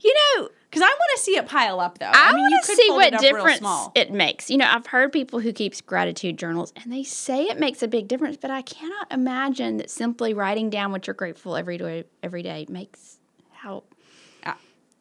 You 0.00 0.14
know, 0.14 0.48
Cuz 0.70 0.80
I 0.80 0.86
want 0.86 1.10
to 1.16 1.22
see 1.22 1.36
it 1.36 1.48
pile 1.48 1.80
up 1.80 1.98
though. 1.98 2.08
I, 2.14 2.32
mean, 2.32 2.40
want 2.40 2.64
to 2.66 2.76
see 2.76 2.88
what 2.90 3.12
it 3.14 3.18
difference 3.18 3.66
it 3.96 4.12
makes. 4.12 4.48
You 4.48 4.58
know, 4.58 4.68
I've 4.70 4.86
heard 4.86 5.10
people 5.12 5.40
who 5.40 5.52
keeps 5.52 5.80
gratitude 5.80 6.38
journals, 6.38 6.72
and 6.76 6.92
they 6.92 7.02
say 7.02 7.46
it 7.46 7.58
makes 7.58 7.82
a 7.82 7.88
big 7.88 8.06
difference. 8.06 8.36
But 8.36 8.52
I 8.52 8.62
cannot 8.62 9.12
imagine 9.12 9.78
that 9.78 9.90
simply 9.90 10.34
writing 10.34 10.70
down 10.70 10.92
what 10.92 11.08
you're 11.08 11.14
grateful 11.14 11.56
every 11.56 11.78
day 11.78 12.04
every 12.22 12.44
day 12.44 12.64
makes 12.68 13.18
how 13.54 13.82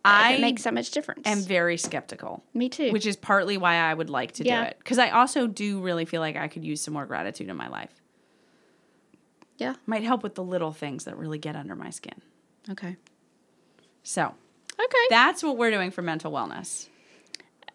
I 0.05 0.33
if 0.33 0.37
it 0.37 0.41
makes 0.41 0.63
that 0.63 0.73
much 0.73 0.91
difference. 0.91 1.23
I 1.25 1.31
am 1.31 1.39
very 1.41 1.77
skeptical. 1.77 2.43
Me 2.53 2.69
too. 2.69 2.91
which 2.91 3.05
is 3.05 3.15
partly 3.15 3.57
why 3.57 3.75
I 3.75 3.93
would 3.93 4.09
like 4.09 4.33
to 4.33 4.45
Yeah. 4.45 4.61
do 4.61 4.67
it. 4.69 4.77
Because 4.77 4.99
I 4.99 5.09
also 5.09 5.47
do 5.47 5.81
really 5.81 6.05
feel 6.05 6.21
like 6.21 6.35
I 6.35 6.47
could 6.47 6.63
use 6.63 6.81
some 6.81 6.93
more 6.93 7.05
gratitude 7.05 7.49
in 7.49 7.55
my 7.55 7.67
life. 7.67 7.89
Yeah. 9.57 9.75
Might 9.85 10.03
help 10.03 10.23
with 10.23 10.35
the 10.35 10.43
little 10.43 10.71
things 10.71 11.05
that 11.05 11.17
really 11.17 11.37
get 11.37 11.55
under 11.55 11.75
my 11.75 11.89
skin. 11.89 12.21
Okay. 12.69 12.97
So 14.03 14.33
Okay. 14.79 14.97
that's 15.09 15.41
what 15.43 15.57
we're 15.57 15.71
doing 15.71 15.91
for 15.91 16.01
mental 16.01 16.31
wellness. 16.31 16.87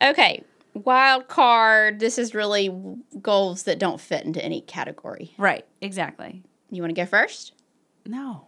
okay. 0.03 0.45
Wild 0.75 1.27
card. 1.29 1.99
This 1.99 2.17
is 2.19 2.35
really 2.35 2.71
goals 3.21 3.65
that 3.65 3.79
don't 3.81 4.01
fit 4.01 4.25
into 4.25 4.45
any 4.45 4.61
category. 4.61 5.35
Right, 5.37 5.67
exactly. 5.81 6.43
You 6.71 6.83
want 6.83 6.95
to 6.95 7.01
go 7.01 7.07
first? 7.07 7.53
No. 8.07 8.47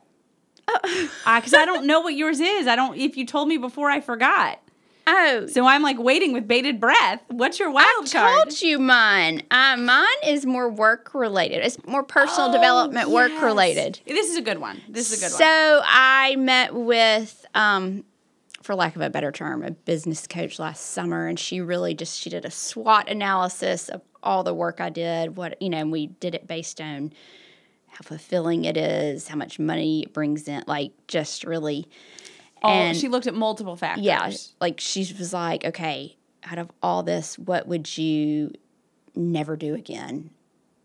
Oh. 0.69 1.09
Uh, 1.27 1.41
because 1.41 1.55
I 1.55 1.65
don't 1.65 1.87
know 1.87 2.01
what 2.01 2.15
yours 2.15 2.39
is. 2.39 2.69
I 2.69 2.77
don't, 2.77 2.97
if 2.97 3.17
you 3.17 3.27
told 3.27 3.49
me 3.49 3.57
before, 3.57 3.91
I 3.91 4.01
forgot. 4.01 4.61
Oh. 5.07 5.47
So 5.47 5.67
I'm 5.67 5.83
like 5.83 5.99
waiting 5.99 6.33
with 6.33 6.47
bated 6.49 6.81
breath. 6.81 7.21
What's 7.29 7.59
your 7.59 7.71
wild 7.71 7.87
I 8.05 8.09
card? 8.11 8.43
told 8.45 8.63
you 8.63 8.79
mine. 8.79 9.43
Uh, 9.51 9.77
mine 9.77 10.07
is 10.27 10.47
more 10.47 10.69
work 10.71 11.15
related. 11.15 11.65
It's 11.65 11.85
more 11.87 12.03
personal 12.03 12.51
Oh, 12.51 12.53
development, 12.53 13.11
work 13.11 13.33
related. 13.43 14.01
This 14.07 14.31
is 14.31 14.37
a 14.37 14.43
good 14.43 14.59
one. 14.59 14.81
This 14.89 15.13
is 15.13 15.19
a 15.19 15.25
good 15.27 15.31
so 15.33 15.45
one. 15.45 15.49
So 15.49 15.83
I 15.85 16.37
met 16.37 16.75
with, 16.75 17.45
um, 17.55 18.05
for 18.63 18.75
lack 18.75 18.95
of 18.95 19.03
a 19.03 19.11
better 19.11 19.33
term, 19.33 19.65
a 19.65 19.73
business 19.73 20.27
coach 20.27 20.59
last 20.59 20.91
summer, 20.91 21.27
and 21.27 21.39
she 21.39 21.61
really 21.61 21.95
just 21.95 22.21
she 22.21 22.31
did 22.31 22.45
a 22.45 22.51
SWOT 22.51 23.09
analysis 23.09 23.89
of 23.89 24.03
all 24.23 24.45
the 24.45 24.55
work 24.55 24.81
I 24.81 24.89
did. 24.89 25.37
What 25.37 25.61
you 25.61 25.69
know, 25.69 25.79
and 25.79 25.91
we 25.91 26.07
did 26.07 26.35
it 26.37 26.47
based 26.47 26.81
on 26.81 27.13
how 27.89 27.99
fulfilling 28.05 28.65
it 28.65 28.77
is, 28.77 29.27
how 29.27 29.35
much 29.37 29.59
money 29.59 30.03
it 30.05 30.13
brings 30.13 30.47
in, 30.47 30.63
like 30.69 30.93
just 31.09 31.43
really. 31.45 31.89
Oh, 32.65 32.69
and- 32.69 32.97
she 32.97 33.09
looked 33.09 33.27
at 33.27 33.35
multiple 33.35 33.77
factors. 33.77 34.05
yeah, 34.05 34.31
like 34.61 34.81
she 34.81 35.01
was 35.19 35.33
like, 35.33 35.65
okay, 35.65 36.17
out 36.45 36.59
of 36.59 36.71
all 36.83 37.03
this, 37.03 37.39
what 37.39 37.67
would 37.67 37.97
you 37.99 38.53
never 39.15 39.57
do 39.57 39.75
again 39.75 40.31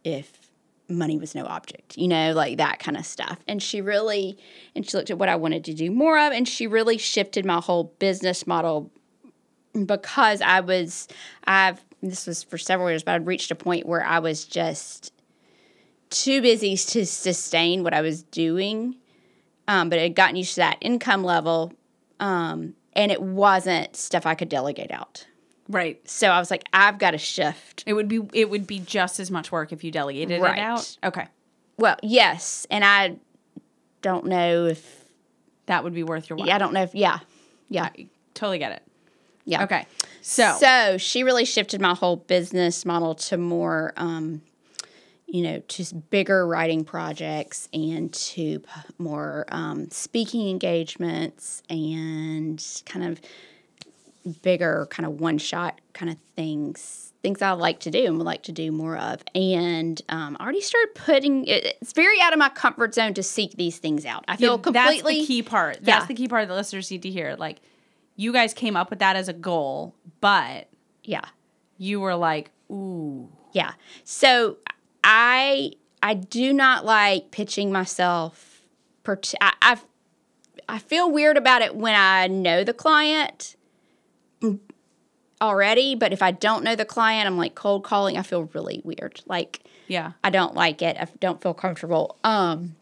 if 0.04 0.50
money 0.90 1.18
was 1.18 1.36
no 1.36 1.46
object? 1.46 1.98
You 1.98 2.08
know, 2.08 2.34
like 2.34 2.58
that 2.58 2.80
kind 2.80 2.98
of 2.98 3.06
stuff. 3.06 3.40
And 3.48 3.62
she 3.62 3.82
really, 3.82 4.38
and 4.76 4.88
she 4.88 4.96
looked 4.98 5.10
at 5.10 5.18
what 5.18 5.30
I 5.30 5.36
wanted 5.36 5.63
to 5.66 5.74
do 5.74 5.92
more 5.92 6.18
of, 6.20 6.34
and 6.34 6.48
she 6.48 6.68
really 6.68 6.98
shifted 6.98 7.46
my 7.46 7.60
whole 7.60 7.94
business 8.00 8.46
model 8.48 8.92
because 9.86 10.42
I 10.42 10.62
was, 10.62 11.08
I've, 11.46 11.84
this 12.02 12.26
was 12.28 12.44
for 12.44 12.58
several 12.58 12.90
years, 12.90 13.04
but 13.04 13.16
I'd 13.16 13.28
reached 13.28 13.52
a 13.52 13.56
point 13.56 13.86
where 13.86 14.04
I 14.04 14.20
was 14.20 14.46
just 14.46 15.13
too 16.10 16.42
busy 16.42 16.78
to 16.78 17.06
sustain 17.06 17.84
what 17.84 17.94
I 17.94 18.02
was 18.02 18.24
doing 18.24 18.96
um, 19.68 19.90
but 19.90 20.00
it 20.00 20.04
had 20.04 20.16
gotten 20.16 20.36
used 20.36 20.52
to 20.56 20.62
that 20.62 20.78
income 20.82 21.24
level, 21.24 21.74
um, 22.20 22.74
and 22.94 23.12
it 23.12 23.22
wasn't 23.22 23.96
stuff 23.96 24.26
I 24.26 24.36
could 24.36 24.50
delegate 24.50 24.92
out. 24.92 25.26
Right. 25.70 26.00
So 26.10 26.30
I 26.30 26.40
was 26.40 26.50
like, 26.50 26.64
I've 26.74 26.98
got 26.98 27.12
to 27.12 27.18
shift. 27.18 27.84
It 27.86 27.94
would 27.94 28.08
be 28.08 28.22
it 28.34 28.50
would 28.50 28.66
be 28.68 28.80
just 28.80 29.20
as 29.20 29.30
much 29.30 29.52
work 29.52 29.72
if 29.74 29.84
you 29.84 29.92
delegated 29.92 30.42
Right. 30.42 30.58
it 30.58 30.62
out. 30.62 30.98
Okay. 31.04 31.28
Well, 31.78 31.98
yes, 32.02 32.66
and 32.72 32.84
I 32.86 33.18
don't 34.02 34.26
know 34.28 34.66
if 34.66 35.04
That 35.66 35.84
would 35.84 35.94
be 35.94 36.04
worth 36.04 36.30
your 36.30 36.38
while. 36.38 36.48
yeah, 36.48 36.56
I 36.56 36.58
don't 36.58 36.74
know 36.74 36.84
if 36.84 36.96
yeah, 36.96 37.20
yeah, 37.70 37.84
I 37.94 38.08
totally 38.34 38.60
get 38.60 38.72
it. 38.72 38.84
yeah. 39.46 39.64
Okay. 39.66 39.86
So, 40.22 40.56
so 40.60 40.98
she 40.98 41.24
really 41.24 41.46
shifted 41.46 41.80
my 41.82 41.94
whole 41.94 42.16
business 42.16 42.86
model 42.86 43.16
to 43.16 43.38
more, 43.38 43.94
um, 43.98 44.42
you 45.28 45.44
know, 45.44 45.62
just 45.68 46.10
bigger 46.10 46.48
writing 46.48 46.86
projects 46.86 47.68
and 47.74 48.13
to 48.13 48.60
p- 48.60 48.66
more 48.98 49.46
um, 49.50 49.90
speaking 49.92 50.50
engagements 50.50 51.62
and 51.70 52.63
kind 52.86 53.06
of 53.06 53.22
bigger, 54.42 54.88
kind 54.90 55.06
of 55.06 55.20
one 55.20 55.38
shot 55.38 55.80
kind 55.94 56.10
of 56.12 56.18
things. 56.36 57.04
Things 57.24 57.42
I 57.42 57.52
like 57.52 57.80
to 57.82 57.92
do 57.92 58.06
and 58.06 58.18
would 58.18 58.26
like 58.26 58.44
to 58.44 58.52
do 58.52 58.72
more 58.72 58.96
of. 58.98 59.22
And 59.36 60.02
um, 60.08 60.38
I 60.40 60.44
already 60.44 60.62
started 60.62 60.96
putting 60.96 61.46
it, 61.46 61.78
it's 61.82 61.92
very 61.92 62.22
out 62.22 62.32
of 62.32 62.40
my 62.40 62.48
comfort 62.50 62.94
zone 62.94 63.13
to 63.16 63.24
seek 63.24 63.54
these 63.58 63.80
things 63.80 64.06
out. 64.06 64.24
I 64.28 64.38
feel 64.38 64.54
yeah, 64.56 64.62
completely. 64.62 65.16
that's 65.16 65.28
the 65.28 65.34
key 65.34 65.42
part. 65.44 65.78
Yeah. 65.82 65.96
That's 65.98 66.06
the 66.08 66.13
key 66.13 66.28
part 66.28 66.48
that 66.48 66.54
listeners 66.54 66.90
need 66.92 67.02
to 67.02 67.10
hear. 67.10 67.36
Like, 67.38 67.58
you 68.16 68.32
guys 68.32 68.54
came 68.54 68.78
up 68.78 68.90
with 68.90 69.00
that 69.00 69.16
as 69.16 69.28
a 69.28 69.34
goal, 69.34 69.94
but 70.22 70.70
Yeah. 71.04 71.26
you 71.78 72.00
were 72.00 72.16
like, 72.16 72.52
ooh, 72.72 73.28
Yeah. 73.52 73.74
So 74.04 74.58
I 75.10 75.72
I 76.04 76.13
do 76.13 76.52
not 76.54 76.86
like 76.86 77.32
pitching 77.32 77.72
myself. 77.72 78.62
I, 79.08 79.54
I 79.62 79.78
I 80.67 80.80
feel 80.80 81.10
weird 81.10 81.38
about 81.38 81.62
it 81.62 81.76
when 81.76 81.96
I 81.96 82.28
know 82.28 82.65
the 82.65 82.74
client 82.74 83.56
already, 85.41 85.96
but 85.96 86.12
if 86.12 86.22
I 86.22 86.32
don't 86.32 86.63
know 86.63 86.76
the 86.76 86.84
client, 86.84 87.26
I'm 87.26 87.38
like 87.38 87.56
cold 87.56 87.86
calling. 87.86 88.17
I 88.17 88.22
feel 88.22 88.43
really 88.54 88.82
weird. 88.84 89.22
Like 89.26 89.62
yeah. 89.88 90.12
I 90.26 90.30
don't 90.30 90.54
like 90.54 90.82
it. 90.82 90.98
I 91.00 91.08
don't 91.22 91.41
feel 91.41 91.54
comfortable. 91.54 92.17
Um, 92.26 92.76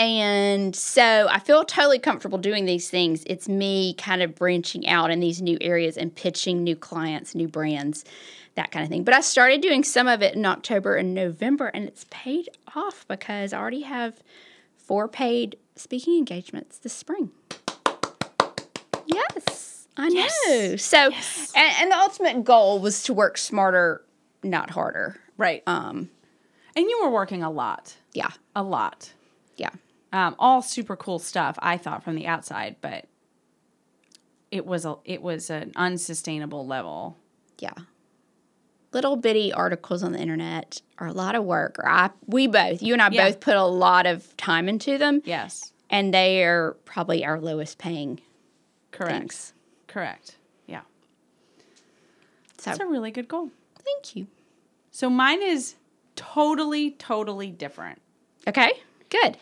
and 0.00 0.74
so 0.74 1.28
I 1.30 1.38
feel 1.40 1.62
totally 1.62 1.98
comfortable 1.98 2.38
doing 2.38 2.64
these 2.64 2.88
things. 2.88 3.22
It's 3.26 3.50
me 3.50 3.92
kind 3.98 4.22
of 4.22 4.34
branching 4.34 4.88
out 4.88 5.10
in 5.10 5.20
these 5.20 5.42
new 5.42 5.58
areas 5.60 5.98
and 5.98 6.14
pitching 6.14 6.64
new 6.64 6.74
clients, 6.74 7.34
new 7.34 7.46
brands, 7.46 8.06
that 8.54 8.70
kind 8.70 8.82
of 8.82 8.88
thing. 8.88 9.04
But 9.04 9.12
I 9.12 9.20
started 9.20 9.60
doing 9.60 9.84
some 9.84 10.08
of 10.08 10.22
it 10.22 10.34
in 10.34 10.46
October 10.46 10.96
and 10.96 11.14
November, 11.14 11.66
and 11.66 11.86
it's 11.86 12.06
paid 12.08 12.48
off 12.74 13.04
because 13.08 13.52
I 13.52 13.58
already 13.58 13.82
have 13.82 14.22
four 14.78 15.06
paid 15.06 15.56
speaking 15.76 16.16
engagements 16.16 16.78
this 16.78 16.94
spring. 16.94 17.30
Yes, 19.04 19.86
I 19.98 20.08
know. 20.08 20.76
So, 20.76 20.96
and, 20.96 21.74
and 21.78 21.90
the 21.90 21.98
ultimate 21.98 22.42
goal 22.42 22.78
was 22.80 23.02
to 23.02 23.12
work 23.12 23.36
smarter, 23.36 24.02
not 24.42 24.70
harder. 24.70 25.20
Right. 25.36 25.62
Um, 25.66 26.08
and 26.74 26.86
you 26.88 27.00
were 27.02 27.10
working 27.10 27.42
a 27.42 27.50
lot, 27.50 27.96
yeah, 28.14 28.30
a 28.56 28.62
lot. 28.62 29.12
yeah. 29.58 29.68
Um, 30.12 30.34
all 30.38 30.60
super 30.62 30.96
cool 30.96 31.18
stuff, 31.20 31.56
I 31.60 31.76
thought 31.76 32.02
from 32.02 32.16
the 32.16 32.26
outside, 32.26 32.76
but 32.80 33.04
it 34.50 34.66
was 34.66 34.84
a 34.84 34.96
it 35.04 35.22
was 35.22 35.50
an 35.50 35.72
unsustainable 35.76 36.66
level. 36.66 37.16
Yeah. 37.58 37.72
Little 38.92 39.14
bitty 39.16 39.52
articles 39.52 40.02
on 40.02 40.10
the 40.12 40.18
internet 40.18 40.82
are 40.98 41.06
a 41.06 41.12
lot 41.12 41.36
of 41.36 41.44
work. 41.44 41.78
Or 41.78 41.88
I, 41.88 42.10
we 42.26 42.48
both, 42.48 42.82
you 42.82 42.92
and 42.92 43.00
I 43.00 43.08
Yeah. 43.12 43.28
both 43.28 43.38
put 43.38 43.54
a 43.56 43.64
lot 43.64 44.04
of 44.06 44.36
time 44.36 44.68
into 44.68 44.98
them, 44.98 45.22
Yes. 45.24 45.72
and 45.90 46.12
they 46.12 46.42
are 46.42 46.72
probably 46.84 47.24
our 47.24 47.40
lowest 47.40 47.78
paying 47.78 48.20
Correct. 48.90 49.12
things. 49.16 49.52
Correct. 49.86 50.34
Yeah. 50.66 50.80
So 52.58 52.70
That's 52.70 52.80
a 52.80 52.86
really 52.86 53.12
good 53.12 53.28
goal. 53.28 53.50
thank 53.84 54.16
you. 54.16 54.26
So 54.90 55.08
mine 55.08 55.40
is 55.40 55.76
totally, 56.16 56.90
totally 56.92 57.50
different. 57.52 58.00
Okay, 58.48 58.72
good. 59.08 59.36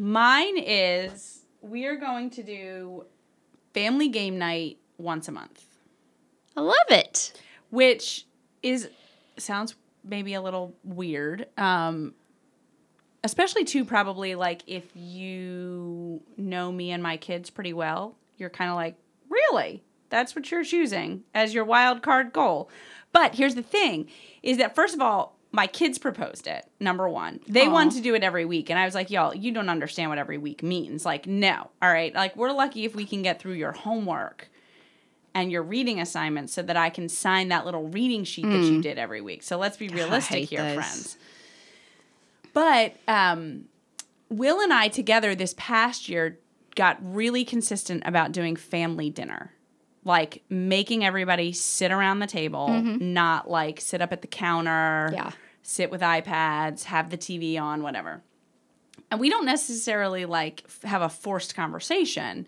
Mine 0.00 0.56
is 0.56 1.44
we 1.60 1.84
are 1.84 1.96
going 1.96 2.30
to 2.30 2.42
do 2.42 3.04
family 3.74 4.08
game 4.08 4.38
night 4.38 4.78
once 4.96 5.28
a 5.28 5.32
month, 5.32 5.62
I 6.56 6.62
love 6.62 6.74
it. 6.88 7.38
which 7.68 8.24
is 8.62 8.88
sounds 9.36 9.74
maybe 10.02 10.32
a 10.32 10.40
little 10.40 10.74
weird. 10.84 11.48
Um 11.58 12.14
especially 13.22 13.64
too 13.64 13.84
probably 13.84 14.34
like 14.34 14.62
if 14.66 14.84
you 14.94 16.22
know 16.38 16.72
me 16.72 16.92
and 16.92 17.02
my 17.02 17.18
kids 17.18 17.50
pretty 17.50 17.74
well, 17.74 18.16
you're 18.38 18.48
kind 18.48 18.70
of 18.70 18.76
like, 18.76 18.96
"Really? 19.28 19.82
That's 20.08 20.34
what 20.34 20.50
you're 20.50 20.64
choosing 20.64 21.24
as 21.34 21.52
your 21.52 21.66
wild 21.66 22.00
card 22.00 22.32
goal?" 22.32 22.70
But 23.12 23.34
here's 23.34 23.54
the 23.54 23.62
thing 23.62 24.08
is 24.42 24.56
that 24.56 24.74
first 24.74 24.94
of 24.94 25.02
all, 25.02 25.36
my 25.52 25.66
kids 25.66 25.98
proposed 25.98 26.46
it. 26.46 26.64
Number 26.78 27.08
one, 27.08 27.40
they 27.48 27.66
Aw. 27.66 27.72
wanted 27.72 27.94
to 27.94 28.00
do 28.02 28.14
it 28.14 28.22
every 28.22 28.44
week, 28.44 28.70
and 28.70 28.78
I 28.78 28.84
was 28.84 28.94
like, 28.94 29.10
"Y'all, 29.10 29.34
you 29.34 29.52
don't 29.52 29.68
understand 29.68 30.10
what 30.10 30.18
every 30.18 30.38
week 30.38 30.62
means. 30.62 31.04
Like, 31.04 31.26
no, 31.26 31.70
all 31.82 31.92
right. 31.92 32.14
Like, 32.14 32.36
we're 32.36 32.52
lucky 32.52 32.84
if 32.84 32.94
we 32.94 33.04
can 33.04 33.22
get 33.22 33.40
through 33.40 33.54
your 33.54 33.72
homework 33.72 34.48
and 35.34 35.50
your 35.50 35.62
reading 35.62 36.00
assignments, 36.00 36.52
so 36.52 36.62
that 36.62 36.76
I 36.76 36.90
can 36.90 37.08
sign 37.08 37.48
that 37.48 37.64
little 37.64 37.88
reading 37.88 38.24
sheet 38.24 38.46
that 38.46 38.62
you 38.62 38.82
did 38.82 38.98
every 38.98 39.20
week. 39.20 39.42
So 39.42 39.58
let's 39.58 39.76
be 39.76 39.88
realistic 39.88 40.48
here, 40.48 40.62
those. 40.62 40.74
friends. 40.74 41.16
But 42.52 42.96
um, 43.06 43.66
Will 44.28 44.60
and 44.60 44.72
I 44.72 44.88
together 44.88 45.34
this 45.34 45.54
past 45.56 46.08
year 46.08 46.38
got 46.76 46.98
really 47.02 47.44
consistent 47.44 48.02
about 48.06 48.32
doing 48.32 48.56
family 48.56 49.10
dinner. 49.10 49.52
Like 50.04 50.42
making 50.48 51.04
everybody 51.04 51.52
sit 51.52 51.90
around 51.92 52.20
the 52.20 52.26
table, 52.26 52.68
not 52.70 53.50
like 53.50 53.80
sit 53.80 54.00
up 54.00 54.12
at 54.12 54.22
the 54.22 54.26
counter, 54.28 55.10
Yeah. 55.12 55.32
sit 55.62 55.90
with 55.90 56.00
iPads, 56.00 56.84
have 56.84 57.10
the 57.10 57.18
TV 57.18 57.60
on, 57.60 57.82
whatever. 57.82 58.22
And 59.10 59.20
we 59.20 59.28
don't 59.28 59.44
necessarily 59.44 60.24
like 60.24 60.62
f- 60.66 60.82
have 60.88 61.02
a 61.02 61.08
forced 61.10 61.54
conversation, 61.54 62.46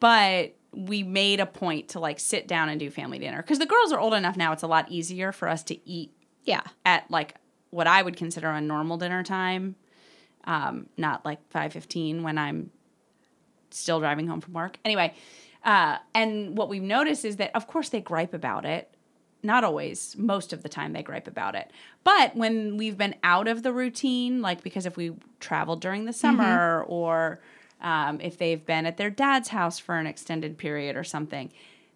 but 0.00 0.54
we 0.72 1.04
made 1.04 1.38
a 1.38 1.46
point 1.46 1.90
to 1.90 2.00
like 2.00 2.18
sit 2.18 2.48
down 2.48 2.68
and 2.68 2.80
do 2.80 2.90
family 2.90 3.18
dinner 3.20 3.40
because 3.40 3.60
the 3.60 3.66
girls 3.66 3.92
are 3.92 4.00
old 4.00 4.14
enough 4.14 4.36
now. 4.36 4.52
It's 4.52 4.64
a 4.64 4.66
lot 4.66 4.90
easier 4.90 5.30
for 5.30 5.46
us 5.48 5.62
to 5.64 5.88
eat 5.88 6.10
Yeah. 6.44 6.62
at 6.84 7.08
like 7.10 7.36
what 7.70 7.86
I 7.86 8.02
would 8.02 8.16
consider 8.16 8.50
a 8.50 8.60
normal 8.60 8.96
dinner 8.96 9.22
time, 9.22 9.76
um, 10.44 10.88
not 10.96 11.24
like 11.24 11.38
five 11.50 11.72
fifteen 11.72 12.22
when 12.24 12.36
I'm 12.38 12.70
still 13.70 14.00
driving 14.00 14.26
home 14.26 14.40
from 14.40 14.54
work. 14.54 14.78
Anyway, 14.84 15.14
uh, 15.64 15.98
and 16.14 16.56
what 16.56 16.68
we've 16.68 16.82
noticed 16.82 17.24
is 17.24 17.36
that 17.36 17.54
of 17.54 17.66
course 17.66 17.88
they 17.88 18.00
gripe 18.00 18.34
about 18.34 18.64
it. 18.64 18.90
Not 19.42 19.62
always, 19.62 20.16
most 20.16 20.52
of 20.54 20.62
the 20.62 20.70
time 20.70 20.94
they 20.94 21.02
gripe 21.02 21.28
about 21.28 21.54
it. 21.54 21.70
But 22.02 22.34
when 22.34 22.78
we've 22.78 22.96
been 22.96 23.14
out 23.22 23.46
of 23.46 23.62
the 23.62 23.72
routine, 23.72 24.40
like 24.40 24.62
because 24.62 24.86
if 24.86 24.96
we 24.96 25.14
traveled 25.40 25.80
during 25.80 26.06
the 26.06 26.12
summer 26.14 26.82
or 26.88 27.40
um, 27.82 28.20
if 28.22 28.38
they've 28.38 28.64
been 28.64 28.86
at 28.86 28.96
their 28.96 29.10
dad's 29.10 29.48
house 29.48 29.78
for 29.78 29.98
an 29.98 30.06
extended 30.06 30.56
period 30.56 30.96
or 30.96 31.04
something, 31.04 31.52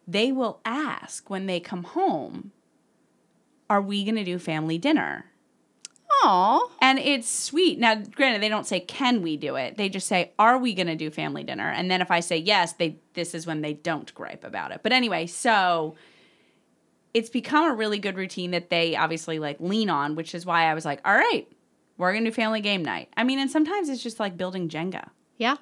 they 0.07 0.31
will 0.33 0.61
ask 0.65 1.31
when 1.31 1.47
they 1.47 1.61
come 1.61 1.85
home, 1.85 2.53
Are 3.71 3.81
we 3.81 4.05
going 4.05 4.17
to 4.17 4.25
do 4.25 4.39
family 4.39 4.77
dinner? 4.79 5.27
And 6.25 6.99
it's 6.99 7.29
sweet. 7.29 7.79
Now, 7.79 7.95
granted, 7.97 8.43
they 8.43 8.49
don't 8.49 8.67
say, 8.67 8.81
"Can 8.81 9.23
we 9.23 9.37
do 9.37 9.57
it?" 9.57 9.77
They 9.77 9.89
just 9.89 10.07
say, 10.07 10.33
"Are 10.39 10.59
we 10.59 10.75
going 10.75 10.87
to 10.89 10.97
do 10.97 11.11
family 11.11 11.45
dinner?" 11.45 11.69
And 11.71 11.91
then 11.91 12.01
if 12.01 12.11
I 12.11 12.21
say 12.21 12.37
yes, 12.39 12.73
they 12.75 12.97
this 13.15 13.35
is 13.35 13.47
when 13.47 13.61
they 13.63 13.75
don't 13.75 14.13
gripe 14.15 14.45
about 14.45 14.73
it. 14.73 14.81
But 14.83 14.93
anyway, 14.93 15.27
so 15.27 15.97
it's 17.15 17.31
become 17.31 17.71
a 17.71 17.75
really 17.75 17.99
good 17.99 18.17
routine 18.17 18.51
that 18.53 18.71
they 18.71 18.97
obviously 18.97 19.39
like 19.39 19.59
lean 19.61 19.91
on, 19.91 20.15
which 20.15 20.35
is 20.35 20.45
why 20.45 20.65
I 20.65 20.75
was 20.75 20.85
like, 20.85 21.01
"All 21.05 21.15
right, 21.15 21.47
we're 21.97 22.13
going 22.13 22.25
to 22.25 22.31
do 22.31 22.35
family 22.35 22.61
game 22.61 22.85
night." 22.85 23.09
I 23.17 23.25
mean, 23.25 23.39
and 23.39 23.51
sometimes 23.51 23.89
it's 23.89 24.03
just 24.03 24.21
like 24.21 24.37
building 24.37 24.69
Jenga. 24.69 25.11
Yeah. 25.37 25.57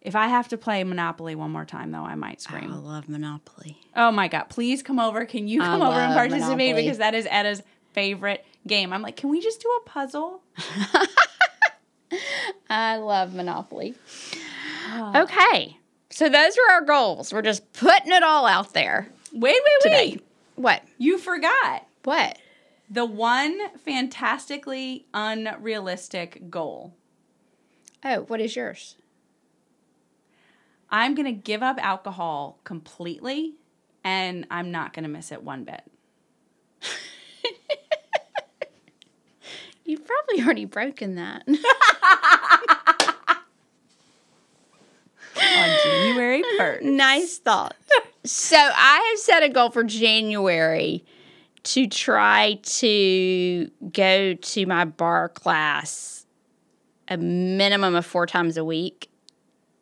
If 0.00 0.16
I 0.16 0.28
have 0.28 0.48
to 0.48 0.56
play 0.56 0.82
Monopoly 0.82 1.34
one 1.34 1.50
more 1.50 1.66
time, 1.66 1.90
though, 1.90 1.98
I 2.04 2.14
might 2.14 2.40
scream. 2.40 2.70
Oh, 2.72 2.76
I 2.76 2.78
love 2.78 3.08
Monopoly. 3.08 3.78
Oh 3.94 4.10
my 4.10 4.28
god! 4.28 4.44
Please 4.44 4.82
come 4.82 4.98
over. 4.98 5.26
Can 5.26 5.46
you 5.46 5.60
I 5.60 5.66
come 5.66 5.82
over 5.82 5.98
and 5.98 6.14
participate 6.14 6.56
Monopoly. 6.56 6.82
because 6.82 6.98
that 6.98 7.14
is 7.14 7.26
Edda's 7.30 7.62
favorite 7.92 8.46
game. 8.66 8.92
I'm 8.92 9.02
like, 9.02 9.16
can 9.16 9.30
we 9.30 9.40
just 9.40 9.60
do 9.60 9.68
a 9.80 9.88
puzzle? 9.88 10.42
I 12.68 12.96
love 12.96 13.34
Monopoly. 13.34 13.94
Ah. 14.88 15.22
Okay. 15.22 15.76
So 16.10 16.28
those 16.28 16.56
are 16.58 16.74
our 16.74 16.84
goals. 16.84 17.32
We're 17.32 17.42
just 17.42 17.72
putting 17.72 18.12
it 18.12 18.22
all 18.22 18.46
out 18.46 18.72
there 18.72 19.08
Wait, 19.32 19.56
wait, 19.84 19.92
wait! 19.92 20.26
What? 20.56 20.82
You 20.98 21.18
forgot 21.18 21.86
What? 22.02 22.36
the 22.90 23.04
one 23.04 23.56
fantastically 23.78 25.06
unrealistic 25.14 26.50
goal. 26.50 26.94
Oh, 28.04 28.22
what 28.22 28.40
is 28.40 28.56
yours? 28.56 28.96
I'm 30.90 31.14
gonna 31.14 31.30
give 31.30 31.62
up 31.62 31.78
alcohol 31.80 32.58
completely, 32.64 33.54
and 34.02 34.44
I'm 34.50 34.72
not 34.72 34.92
gonna 34.92 35.06
miss 35.08 35.30
it 35.30 35.44
one 35.44 35.62
bit. 35.62 35.84
You've 39.90 40.06
probably 40.06 40.44
already 40.44 40.66
broken 40.66 41.16
that. 41.16 41.42
On 45.36 45.78
January 45.84 46.44
first. 46.56 46.84
nice 46.84 47.38
thought. 47.38 47.74
so 48.24 48.56
I 48.56 49.08
have 49.10 49.18
set 49.18 49.42
a 49.42 49.48
goal 49.48 49.70
for 49.70 49.82
January 49.82 51.04
to 51.64 51.88
try 51.88 52.60
to 52.62 53.68
go 53.92 54.34
to 54.34 54.66
my 54.66 54.84
barre 54.84 55.28
class 55.28 56.24
a 57.08 57.16
minimum 57.16 57.96
of 57.96 58.06
four 58.06 58.26
times 58.26 58.56
a 58.56 58.64
week, 58.64 59.10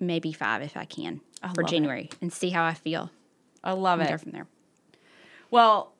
maybe 0.00 0.32
five 0.32 0.62
if 0.62 0.74
I 0.76 0.86
can 0.86 1.20
I 1.42 1.48
for 1.52 1.62
love 1.62 1.70
it. 1.70 1.74
January 1.74 2.10
and 2.22 2.32
see 2.32 2.48
how 2.48 2.64
I 2.64 2.72
feel. 2.72 3.10
I 3.62 3.72
love 3.72 3.98
go 3.98 4.06
it. 4.06 4.20
from 4.20 4.32
there. 4.32 4.46
Well, 5.50 5.92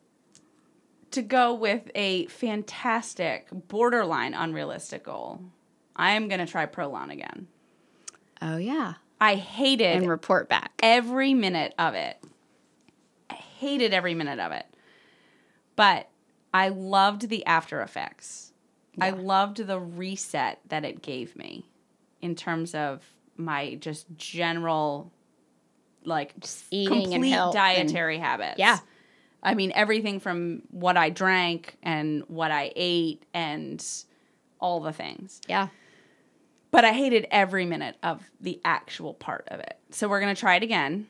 to 1.12 1.22
go 1.22 1.54
with 1.54 1.90
a 1.94 2.26
fantastic, 2.26 3.48
borderline 3.52 4.34
unrealistic 4.34 5.04
goal, 5.04 5.40
I 5.96 6.12
am 6.12 6.28
gonna 6.28 6.46
try 6.46 6.66
Prolon 6.66 7.10
again. 7.10 7.48
Oh 8.40 8.56
yeah. 8.56 8.94
I 9.20 9.34
hated 9.34 9.96
And 9.96 10.08
report 10.08 10.48
back. 10.48 10.70
every 10.82 11.34
minute 11.34 11.74
of 11.78 11.94
it. 11.94 12.22
I 13.28 13.34
hated 13.34 13.92
every 13.92 14.14
minute 14.14 14.38
of 14.38 14.52
it. 14.52 14.66
But 15.74 16.08
I 16.54 16.68
loved 16.68 17.28
the 17.28 17.44
after 17.46 17.82
effects. 17.82 18.52
I 19.00 19.10
loved 19.10 19.58
the 19.66 19.78
reset 19.78 20.60
that 20.68 20.84
it 20.84 21.02
gave 21.02 21.36
me 21.36 21.66
in 22.20 22.34
terms 22.34 22.74
of 22.74 23.04
my 23.36 23.76
just 23.76 24.06
general 24.16 25.12
like 26.04 26.34
eating 26.72 26.94
and 27.04 27.12
complete 27.12 27.32
and- 27.34 27.52
dietary 27.52 28.18
habits. 28.18 28.58
Yeah. 28.58 28.78
I 29.42 29.55
mean 29.55 29.72
everything 29.74 30.20
from 30.20 30.62
what 30.70 30.96
I 30.96 31.11
drank 31.11 31.77
and 31.83 32.22
what 32.29 32.51
I 32.51 32.72
ate 32.77 33.22
and 33.33 33.85
all 34.61 34.81
the 34.81 34.92
things 34.92 35.40
Yeah. 35.46 35.68
but 36.70 36.85
I 36.85 36.92
hated 36.92 37.27
every 37.31 37.64
minute 37.64 37.96
of 38.03 38.22
the 38.40 38.61
actual 38.64 39.14
part 39.14 39.46
of 39.51 39.61
it. 39.61 39.79
So 39.90 40.09
we're 40.09 40.20
gonna 40.20 40.35
try 40.35 40.57
it 40.57 40.62
again, 40.62 41.07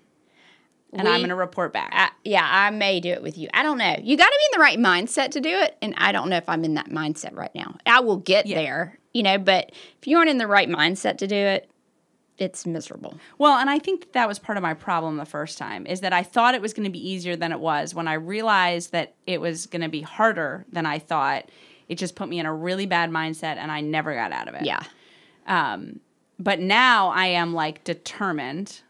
and 0.93 1.09
I'm 1.09 1.21
gonna 1.21 1.35
report 1.35 1.73
back. 1.73 1.91
I, 1.93 2.11
yeah, 2.25 2.47
I 2.47 2.71
may 2.71 3.01
do 3.01 3.11
it 3.11 3.23
with 3.23 3.37
you. 3.39 3.49
I 3.55 3.63
don't 3.63 3.79
know. 3.79 3.97
You 4.03 4.17
got 4.17 4.27
to 4.29 4.39
be 4.39 4.45
in 4.55 4.59
the 4.59 4.63
right 4.63 4.79
mindset 4.79 5.31
to 5.33 5.41
do 5.41 5.49
it, 5.51 5.77
and 5.83 5.95
I 5.97 6.13
don't 6.13 6.29
know 6.29 6.37
if 6.37 6.49
I'm 6.49 6.65
in 6.65 6.75
that 6.75 6.91
mindset 6.91 7.35
right 7.37 7.55
now. 7.55 7.77
I 7.87 8.01
will 8.01 8.19
get 8.19 8.47
Yeah. 8.47 8.57
there, 8.57 8.99
you 9.13 9.23
know. 9.23 9.39
But 9.39 9.73
if 10.01 10.07
you 10.07 10.17
aren't 10.19 10.31
in 10.31 10.39
the 10.39 10.47
right 10.47 10.69
mindset 10.69 11.19
to 11.19 11.27
do 11.27 11.35
it, 11.37 11.69
it's 12.39 12.65
miserable. 12.67 13.19
well, 13.39 13.59
and 13.59 13.69
I 13.69 13.79
think 13.79 14.01
that, 14.01 14.13
that 14.13 14.29
was 14.29 14.39
part 14.39 14.57
of 14.57 14.63
my 14.63 14.75
problem 14.75 15.17
the 15.17 15.25
first 15.25 15.59
time 15.59 15.87
is 15.87 16.01
that 16.01 16.13
I 16.13 16.23
thought 16.23 16.55
it 16.55 16.63
was 16.63 16.73
gonna 16.73 16.91
be 16.91 17.11
easier 17.11 17.35
than 17.37 17.53
it 17.53 17.61
was. 17.61 17.95
When 17.95 18.07
I 18.09 18.15
realized 18.15 18.93
that 18.93 19.15
it 19.27 19.41
was 19.41 19.67
gonna 19.67 19.89
be 19.89 20.03
harder 20.03 20.65
than 20.71 20.87
I 20.87 20.99
thought, 20.99 21.51
it 21.89 21.97
just 21.97 22.15
put 22.15 22.29
me 22.29 22.39
in 22.39 22.47
a 22.47 22.55
really 22.55 22.87
bad 22.87 23.11
mindset, 23.11 23.57
and 23.57 23.73
I 23.73 23.81
never 23.81 24.15
got 24.15 24.31
out 24.33 24.47
of 24.49 24.55
it. 24.55 24.65
Yeah, 24.65 24.83
Um, 25.47 26.01
but 26.39 26.61
now 26.61 27.09
I 27.09 27.27
am 27.27 27.55
like 27.55 27.83
determined, 27.83 28.83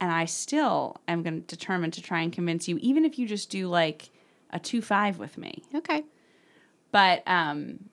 and 0.00 0.12
I 0.12 0.26
still 0.26 1.00
am 1.08 1.22
going 1.22 1.40
to 1.40 1.46
determine 1.46 1.90
to 1.92 2.02
try 2.02 2.20
and 2.20 2.32
convince 2.32 2.68
you, 2.68 2.78
even 2.80 3.04
if 3.04 3.18
you 3.18 3.26
just 3.26 3.50
do 3.50 3.66
like 3.68 4.10
a 4.50 4.58
two 4.60 4.80
five 4.80 5.18
with 5.18 5.36
me. 5.36 5.62
okay. 5.74 6.04
but 6.92 7.22
um, 7.26 7.88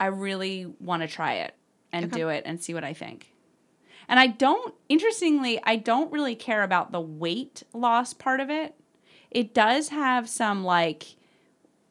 I 0.00 0.06
really 0.06 0.66
want 0.80 1.02
to 1.02 1.08
try 1.08 1.34
it 1.34 1.54
and 2.04 2.12
Okay. 2.12 2.20
do 2.20 2.28
it 2.28 2.42
and 2.46 2.62
see 2.62 2.74
what 2.74 2.84
I 2.84 2.92
think. 2.92 3.32
And 4.08 4.20
I 4.20 4.28
don't, 4.28 4.74
interestingly, 4.88 5.60
I 5.64 5.76
don't 5.76 6.12
really 6.12 6.36
care 6.36 6.62
about 6.62 6.92
the 6.92 7.00
weight 7.00 7.62
loss 7.72 8.12
part 8.12 8.40
of 8.40 8.50
it. 8.50 8.74
It 9.30 9.52
does 9.52 9.88
have 9.88 10.28
some 10.28 10.64
like, 10.64 11.16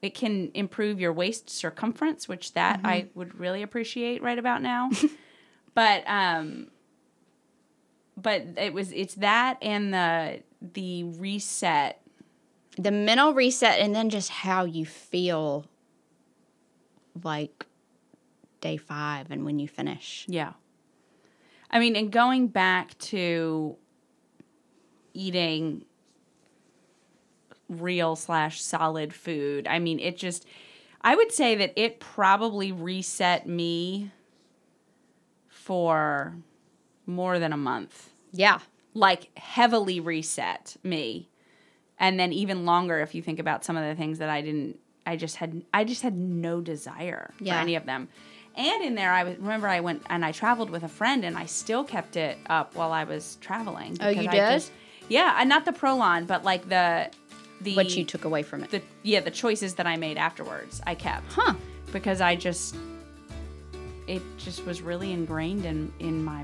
it 0.02 0.14
can 0.14 0.52
improve 0.54 1.00
your 1.00 1.12
waist 1.12 1.50
circumference, 1.50 2.28
which 2.30 2.54
that 2.54 2.80
I 2.84 3.08
would 3.16 3.38
really 3.40 3.62
appreciate 3.64 4.22
right 4.24 4.40
about 4.40 4.62
now. 4.62 4.90
but 5.74 6.04
um, 6.08 6.68
but 8.16 8.44
it 8.58 8.74
was 8.74 8.92
it's 8.94 9.16
that 9.16 9.58
and 9.62 9.94
the 9.94 10.42
the 10.62 11.04
reset 11.04 12.02
The 12.78 12.92
mental 12.92 13.34
reset, 13.34 13.80
and 13.80 13.94
then 13.94 14.10
just 14.10 14.30
how 14.30 14.64
you 14.66 14.86
feel, 14.86 15.66
like 17.24 17.66
day 18.66 18.78
five, 18.78 19.30
and 19.30 19.46
when 19.46 19.60
you 19.60 19.68
finish. 19.68 20.26
Yeah. 20.28 20.54
I 21.70 21.78
mean, 21.78 21.96
and 21.96 22.12
going 22.12 22.48
back 22.48 22.98
to 22.98 23.76
eating 25.14 25.86
real 27.70 28.16
slash 28.16 28.60
solid 28.60 29.14
food, 29.14 29.68
I 29.68 29.78
mean, 29.78 30.00
it 30.00 30.18
just, 30.18 30.48
I 31.02 31.16
would 31.16 31.32
say 31.32 31.54
that 31.56 31.74
it 31.76 32.00
probably 32.00 32.72
reset 32.72 33.48
me 33.48 34.10
for 35.48 36.36
more 37.06 37.38
than 37.38 37.54
a 37.54 37.58
month. 37.58 38.14
Yeah, 38.32 38.60
Like, 38.96 39.30
heavily 39.38 40.00
reset 40.00 40.76
me. 40.82 41.30
And 42.00 42.20
then 42.20 42.34
even 42.34 42.66
longer 42.66 43.00
if 43.00 43.14
you 43.14 43.22
think 43.22 43.38
about 43.38 43.64
some 43.64 43.78
of 43.78 43.86
the 43.88 43.96
things 43.96 44.18
that 44.18 44.30
I 44.30 44.42
didn't 44.42 44.80
I 45.06 45.16
just 45.18 45.36
had 45.36 45.64
I 45.74 45.84
just 45.84 46.02
had 46.02 46.18
no 46.18 46.62
desire 46.62 47.32
for 47.38 47.46
any 47.46 47.76
of 47.76 47.86
them. 47.86 48.10
And 48.58 48.84
in 48.84 48.96
there, 48.96 49.12
I 49.12 49.24
was, 49.26 49.38
remember 49.38 49.68
I 49.68 49.82
went 49.82 50.04
and 50.10 50.24
I 50.24 50.32
traveled 50.32 50.70
with 50.70 50.84
a 50.84 50.88
friend, 50.88 51.26
and 51.26 51.38
I 51.38 51.46
still 51.46 51.84
kept 51.84 52.16
it 52.16 52.38
up 52.48 52.74
while 52.76 52.94
I 52.94 53.04
was 53.04 53.38
traveling. 53.42 53.98
Oh, 54.02 54.08
you 54.10 54.22
I 54.22 54.28
did? 54.28 54.32
just- 54.38 54.72
yeah, 55.10 55.36
and 55.40 55.48
not 55.50 55.66
the 55.66 55.72
Prolon, 55.72 56.26
but 56.26 56.44
like 56.44 56.68
the 56.70 57.10
the 57.62 57.76
What 57.76 57.96
you 57.96 58.04
took 58.06 58.26
away 58.26 58.44
from 58.44 58.64
it. 58.64 58.72
the 58.72 58.82
yeah 59.04 59.20
the 59.22 59.32
choices 59.32 59.76
that 59.76 59.86
I 59.88 59.98
made 59.98 60.18
afterwards. 60.18 60.82
I 60.86 60.96
kept 60.96 61.32
Huh. 61.34 61.54
because 61.92 62.22
I 62.22 62.36
just 62.36 62.76
it 64.08 64.22
just 64.38 64.66
was 64.66 64.82
really 64.82 65.12
ingrained 65.12 65.66
in 65.66 65.92
in 66.00 66.24
my 66.24 66.44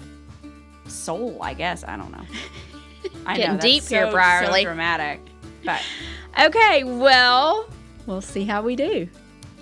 soul. 0.87 1.39
I 1.41 1.53
guess 1.53 1.83
I 1.83 1.95
don't 1.97 2.11
know. 2.11 2.25
I 3.25 3.35
Getting 3.37 3.53
that's 3.53 3.65
deep 3.65 3.83
here, 3.87 4.05
so- 4.07 4.11
Brierley. 4.11 4.59
So 4.61 4.65
dramatic, 4.65 5.19
but 5.65 5.81
Okay, 6.39 6.83
well, 6.83 7.67
we'll 8.05 8.21
see 8.21 8.43
how 8.45 8.61
we 8.61 8.75
do. 8.75 9.07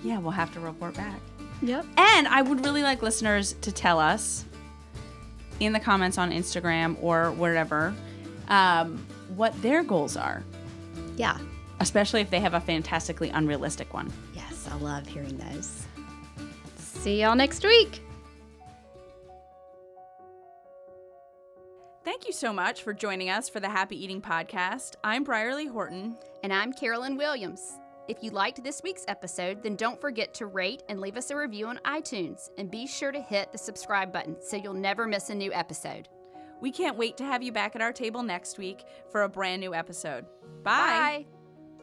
yeah, 0.03 0.17
we'll 0.19 0.31
have 0.31 0.53
to 0.53 0.59
report 0.59 0.93
back. 0.95 1.19
Yep. 1.61 1.85
And 1.97 2.27
I 2.27 2.41
would 2.41 2.63
really 2.63 2.83
like 2.83 3.01
listeners 3.01 3.53
to 3.61 3.71
tell 3.71 3.99
us 3.99 4.45
in 5.59 5.73
the 5.73 5.79
comments 5.79 6.17
on 6.17 6.31
Instagram 6.31 6.95
or 7.01 7.31
wherever 7.31 7.93
um, 8.47 9.05
what 9.35 9.59
their 9.61 9.83
goals 9.83 10.15
are, 10.15 10.43
Yeah. 11.17 11.37
especially 11.81 12.21
if 12.21 12.29
they 12.29 12.39
have 12.39 12.53
a 12.53 12.61
fantastically 12.61 13.29
unrealistic 13.29 13.93
one. 13.93 14.11
Yes, 14.33 14.67
I 14.71 14.75
love 14.77 15.05
hearing 15.05 15.37
those. 15.37 15.85
See 16.77 17.21
y'all 17.21 17.35
next 17.35 17.63
week. 17.63 18.01
Thank 22.05 22.25
you 22.25 22.33
so 22.33 22.51
much 22.51 22.81
for 22.83 22.93
joining 22.93 23.29
us 23.29 23.49
for 23.49 23.59
the 23.59 23.69
Happy 23.69 24.01
Eating 24.01 24.21
Podcast. 24.21 24.93
I'm 25.03 25.23
Brierley 25.23 25.67
Horton. 25.67 26.17
And 26.43 26.51
I'm 26.53 26.71
Carolyn 26.73 27.17
Williams. 27.17 27.73
If 28.09 28.23
you 28.23 28.31
liked 28.31 28.63
this 28.63 28.81
week's 28.83 29.05
episode, 29.07 29.61
then 29.61 29.75
don't 29.75 30.01
forget 30.01 30.33
to 30.33 30.47
rate 30.47 30.81
and 30.89 30.99
leave 30.99 31.15
us 31.15 31.29
a 31.29 31.35
review 31.35 31.67
on 31.67 31.77
iTunes. 31.85 32.49
And 32.57 32.71
be 32.71 32.87
sure 32.87 33.11
to 33.11 33.21
hit 33.21 33.51
the 33.51 33.57
subscribe 33.59 34.11
button 34.11 34.37
so 34.41 34.57
you'll 34.57 34.73
never 34.73 35.05
miss 35.05 35.29
a 35.29 35.35
new 35.35 35.53
episode. 35.53 36.09
We 36.59 36.71
can't 36.71 36.97
wait 36.97 37.17
to 37.17 37.23
have 37.23 37.43
you 37.43 37.51
back 37.51 37.75
at 37.75 37.83
our 37.83 37.93
table 37.93 38.23
next 38.23 38.57
week 38.57 38.83
for 39.11 39.21
a 39.21 39.29
brand 39.29 39.61
new 39.61 39.75
episode. 39.75 40.25
Bye. 40.63 41.27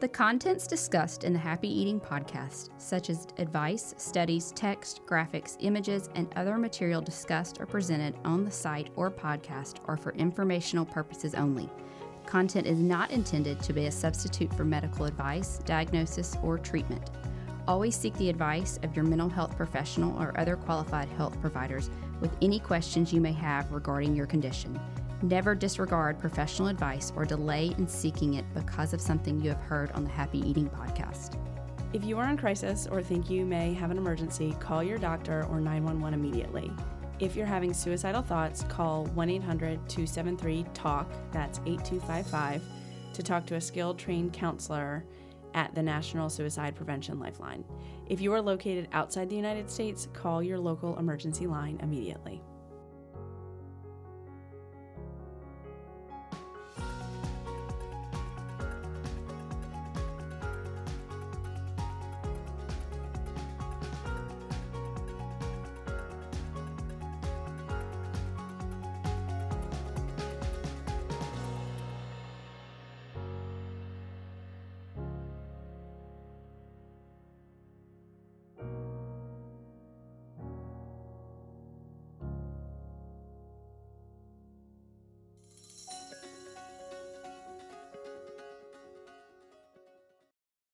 The 0.01 0.09
contents 0.09 0.67
discussed 0.67 1.23
in 1.23 1.31
the 1.31 1.39
Happy 1.39 1.69
Eating 1.69 2.01
podcast, 2.01 2.71
such 2.77 3.09
as 3.09 3.27
advice, 3.37 3.95
studies, 3.97 4.51
text, 4.53 5.05
graphics, 5.05 5.55
images, 5.61 6.09
and 6.13 6.27
other 6.35 6.57
material 6.57 6.99
discussed 6.99 7.57
or 7.61 7.65
presented 7.65 8.15
on 8.25 8.43
the 8.43 8.51
site 8.51 8.89
or 8.97 9.09
podcast, 9.09 9.77
are 9.85 9.97
for 9.97 10.11
informational 10.15 10.85
purposes 10.85 11.33
only. 11.35 11.69
Content 12.27 12.67
is 12.67 12.77
not 12.77 13.09
intended 13.11 13.57
to 13.61 13.71
be 13.71 13.85
a 13.85 13.91
substitute 13.91 14.53
for 14.53 14.65
medical 14.65 15.05
advice, 15.05 15.59
diagnosis, 15.59 16.35
or 16.43 16.57
treatment. 16.57 17.09
Always 17.69 17.95
seek 17.95 18.13
the 18.15 18.29
advice 18.29 18.77
of 18.83 18.93
your 18.97 19.05
mental 19.05 19.29
health 19.29 19.55
professional 19.55 20.21
or 20.21 20.37
other 20.37 20.57
qualified 20.57 21.07
health 21.07 21.39
providers 21.39 21.89
with 22.19 22.35
any 22.41 22.59
questions 22.59 23.13
you 23.13 23.21
may 23.21 23.31
have 23.31 23.71
regarding 23.71 24.13
your 24.13 24.25
condition. 24.25 24.77
Never 25.21 25.55
disregard 25.55 26.19
professional 26.19 26.67
advice 26.67 27.13
or 27.15 27.23
delay 27.23 27.73
in 27.77 27.87
seeking 27.87 28.33
it 28.33 28.45
because 28.53 28.93
of 28.93 28.99
something 28.99 29.39
you 29.39 29.49
have 29.49 29.61
heard 29.61 29.91
on 29.93 30.03
the 30.03 30.09
Happy 30.09 30.39
Eating 30.39 30.69
podcast. 30.69 31.39
If 31.93 32.03
you 32.03 32.19
are 32.19 32.29
in 32.29 32.35
crisis 32.35 32.87
or 32.91 33.01
think 33.01 33.29
you 33.29 33.45
may 33.45 33.73
have 33.73 33.89
an 33.89 33.97
emergency, 33.97 34.53
call 34.59 34.83
your 34.83 34.97
doctor 34.97 35.45
or 35.49 35.61
911 35.61 36.13
immediately. 36.13 36.73
If 37.19 37.35
you're 37.35 37.47
having 37.47 37.73
suicidal 37.73 38.21
thoughts, 38.21 38.63
call 38.69 39.05
1 39.05 39.29
800 39.29 39.89
273 39.89 40.65
TALK, 40.75 41.07
that's 41.31 41.59
8255, 41.65 42.61
to 43.13 43.23
talk 43.23 43.45
to 43.47 43.55
a 43.55 43.61
skilled 43.61 43.97
trained 43.97 44.33
counselor 44.33 45.03
at 45.55 45.73
the 45.73 45.81
National 45.81 46.29
Suicide 46.29 46.75
Prevention 46.75 47.19
Lifeline. 47.19 47.65
If 48.07 48.21
you 48.21 48.31
are 48.33 48.41
located 48.41 48.87
outside 48.91 49.31
the 49.31 49.35
United 49.35 49.67
States, 49.67 50.07
call 50.13 50.43
your 50.43 50.59
local 50.59 50.95
emergency 50.99 51.47
line 51.47 51.79
immediately. 51.81 52.39